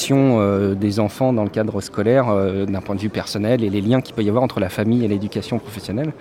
[0.75, 2.27] des enfants dans le cadre scolaire
[2.67, 5.05] d'un point de vue personnel et les liens qu'il peut y avoir entre la famille
[5.05, 6.13] et l'éducation professionnelle.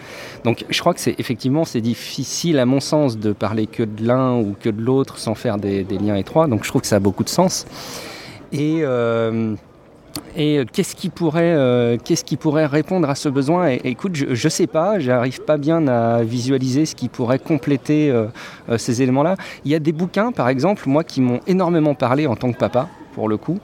[0.44, 4.06] Donc, je crois que c'est effectivement c'est difficile à mon sens de parler que de
[4.06, 6.48] l'un ou que de l'autre sans faire des, des liens étroits.
[6.48, 7.66] Donc, je trouve que ça a beaucoup de sens.
[8.52, 8.84] Et
[10.36, 13.70] et euh, qu'est-ce qui pourrait, euh, qu'est-ce qui pourrait répondre à ce besoin?
[13.70, 18.10] Et- Écoute, je ne sais pas, j'arrive pas bien à visualiser ce qui pourrait compléter
[18.12, 18.26] euh,
[18.70, 19.36] euh, ces éléments-là.
[19.64, 22.58] Il y a des bouquins, par exemple, moi, qui m'ont énormément parlé en tant que
[22.58, 23.60] papa pour le coup,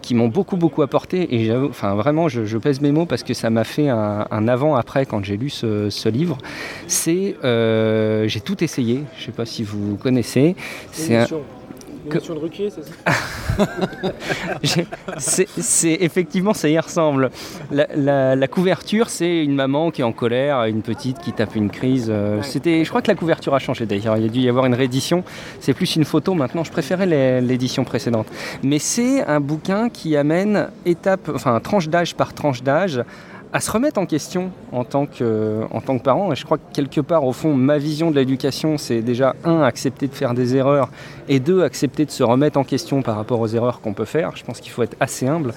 [0.00, 3.34] qui m'ont beaucoup beaucoup apporté et enfin vraiment je, je pèse mes mots parce que
[3.34, 6.38] ça m'a fait un, un avant-après quand j'ai lu ce, ce livre.
[6.86, 10.56] C'est, j'ai tout essayé, je sais pas si vous connaissez.
[10.90, 11.26] C'est
[12.08, 12.92] de Ruquier, c'est ça
[16.00, 17.30] effectivement, ça y ressemble.
[17.70, 21.54] La, la- la couverture, c'est une maman qui est en colère, une petite qui tape
[21.56, 22.08] une crise.
[22.10, 24.16] euh, C'était, je crois que la couverture a changé d'ailleurs.
[24.16, 25.24] Il y a dû y avoir une réédition.
[25.60, 26.64] C'est plus une photo maintenant.
[26.64, 27.06] Je préférais
[27.40, 28.26] l'édition précédente.
[28.62, 33.02] Mais c'est un bouquin qui amène étape, enfin tranche d'âge par tranche d'âge
[33.54, 36.32] à se remettre en question en tant que, en tant que parent.
[36.32, 39.62] Et je crois que quelque part, au fond, ma vision de l'éducation, c'est déjà, un,
[39.62, 40.90] accepter de faire des erreurs,
[41.28, 44.32] et deux, accepter de se remettre en question par rapport aux erreurs qu'on peut faire.
[44.34, 45.54] Je pense qu'il faut être assez humble.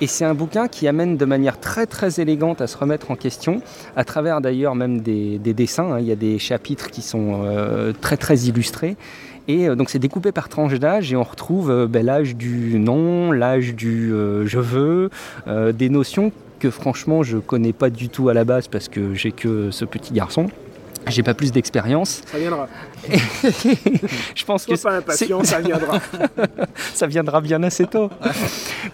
[0.00, 3.16] Et c'est un bouquin qui amène de manière très très élégante à se remettre en
[3.16, 3.62] question,
[3.96, 5.94] à travers d'ailleurs même des, des dessins.
[5.94, 5.98] hein.
[5.98, 8.96] Il y a des chapitres qui sont euh, très très illustrés.
[9.48, 12.78] Et euh, donc c'est découpé par tranche d'âge et on retrouve euh, ben, l'âge du
[12.78, 14.10] non, l'âge du
[14.44, 15.10] je veux,
[15.46, 16.30] des notions
[16.60, 19.84] que franchement je connais pas du tout à la base parce que j'ai que ce
[19.84, 20.48] petit garçon.
[21.08, 22.22] J'ai pas plus d'expérience.
[22.26, 22.68] Ça viendra.
[23.10, 25.98] je pense que pas impatient, ça viendra.
[26.94, 28.10] ça viendra bien assez tôt.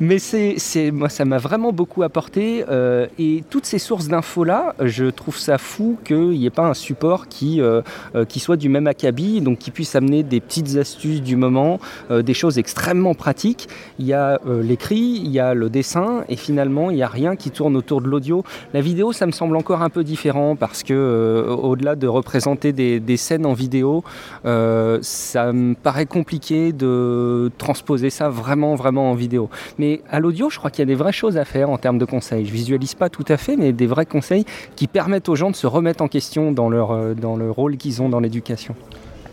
[0.01, 2.65] Mais c'est, moi, ça m'a vraiment beaucoup apporté.
[2.69, 6.75] euh, et toutes ces sources d'infos-là, je trouve ça fou qu'il n'y ait pas un
[6.75, 7.83] support qui, euh,
[8.15, 11.81] euh, qui soit du même acabit, donc qui puisse amener des petites astuces du moment,
[12.11, 13.69] euh, des choses extrêmement pratiques.
[13.99, 17.37] Il y a l'écrit, il y a le dessin, et finalement, il n'y a rien
[17.37, 18.45] qui tourne autour de l'audio.
[18.75, 23.01] La vidéo, ça me semble encore un peu différent parce que, au-delà de représenter des,
[23.01, 24.05] des scènes en vidéo,
[24.45, 29.49] euh, ça me paraît compliqué de transposer ça vraiment, vraiment en vidéo.
[29.79, 31.99] Mais à l'audio, je crois qu'il y a des vraies choses à faire en termes
[31.99, 32.47] de conseils.
[32.47, 34.45] Je visualise pas tout à fait, mais des vrais conseils
[34.77, 37.77] qui permettent aux gens de se remettre en question dans leur, euh, dans le rôle
[37.77, 38.75] qu'ils ont dans l'éducation.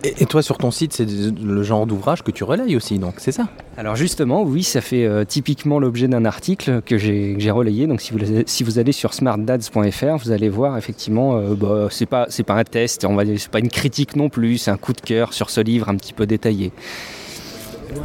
[0.06, 3.16] Et, et toi, sur ton site, c'est le genre d'ouvrage que tu relayes aussi, donc
[3.18, 3.48] c'est ça?
[3.78, 7.88] Alors justement, oui, ça fait euh, typiquement l'objet d'un article que j'ai relayé.
[7.88, 12.06] Donc si vous, si vous allez sur smartdads.fr, vous allez voir effectivement, euh, bah, c'est
[12.06, 14.78] pas c'est pas un test, on va c'est pas une critique non plus, c'est un
[14.78, 16.72] coup de cœur sur ce livre un petit peu détaillé.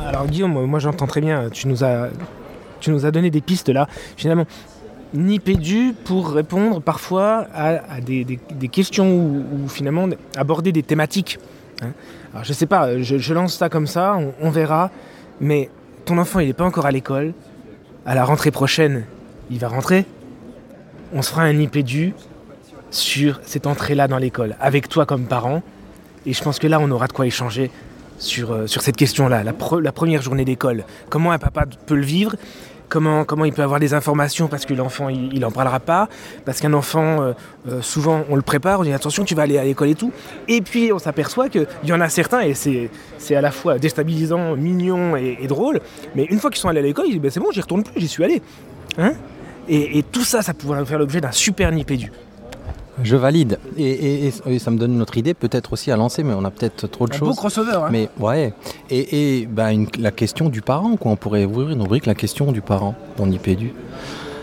[0.07, 2.11] Alors Guillaume, moi j'entends très bien, tu nous as,
[2.81, 3.89] tu nous as donné des pistes là.
[4.17, 4.45] Finalement,
[5.15, 10.83] Nipédu pour répondre parfois à, à des, des- des questions ou, ou finalement aborder des
[10.83, 11.39] thématiques.
[11.83, 11.93] Hein.
[12.33, 14.91] Alors je sais pas, je, je lance ça comme ça, on, verra,
[15.41, 15.71] mais
[16.05, 17.33] ton enfant il n'est pas encore à l'école.
[18.07, 19.05] À la rentrée prochaine,
[19.51, 20.07] il va rentrer.
[21.13, 22.15] On se fera un Nipédu
[22.91, 25.63] sur cette entrée-là dans l'école, avec toi comme parent.
[26.27, 27.71] Et je pense que là, on aura de quoi échanger
[28.19, 30.85] sur, euh, sur cette question-là, la, pre- la première journée d'école.
[31.09, 32.37] Comment un papa peut le vivre?
[32.91, 36.09] Comment, comment il peut avoir des informations parce que l'enfant il, il en parlera pas?
[36.47, 37.33] Parce qu'un enfant euh,
[37.69, 40.11] euh, souvent on le prépare on dit attention tu vas aller à l'école et tout.
[40.49, 44.57] Et puis on s'aperçoit qu'il y en a certains et c'est à la fois déstabilisant
[44.57, 45.81] mignon et, drôle
[46.15, 47.83] mais une fois qu'ils sont allés à l'école ils disent Ben, c'est bon j'y retourne
[47.83, 48.41] plus j'y suis allé.
[48.97, 49.13] Hein?
[49.69, 52.11] Et, et tout ça ça pourrait faire l'objet d'un super nipédu
[53.05, 53.59] Je valide.
[53.77, 56.35] Et, et- et- et ça me donne une autre idée, peut-être aussi à lancer, mais
[56.35, 57.37] on a peut-être trop de un beau choses.
[57.37, 57.89] crossover hein.
[57.91, 58.53] Mais ouais.
[58.91, 61.13] Et, et bah, une- la question du parent, quoi.
[61.13, 63.73] On pourrait ouvrir une rubrique, la question du parent, dans Nipédu.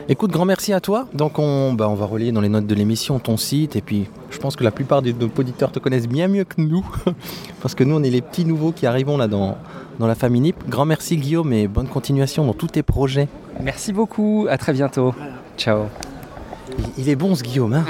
[0.07, 1.07] Écoute, grand merci à toi.
[1.15, 3.75] Donc on, bah, on va relayer dans les notes de l'émission ton site.
[3.75, 6.61] Et puis je pense que la plupart de nos auditeurs te connaissent bien mieux que
[6.61, 6.85] nous.
[7.61, 9.57] Parce que nous, on est les petits nouveaux qui arrivons là dans,
[9.99, 10.69] dans la famille NIP.
[10.69, 13.27] Grand merci Guillaume et bonne continuation dans tous tes projets.
[13.63, 15.15] Merci beaucoup, à très bientôt.
[15.57, 15.85] Ciao.
[16.77, 17.85] Il, il est bon ce Guillaume, hein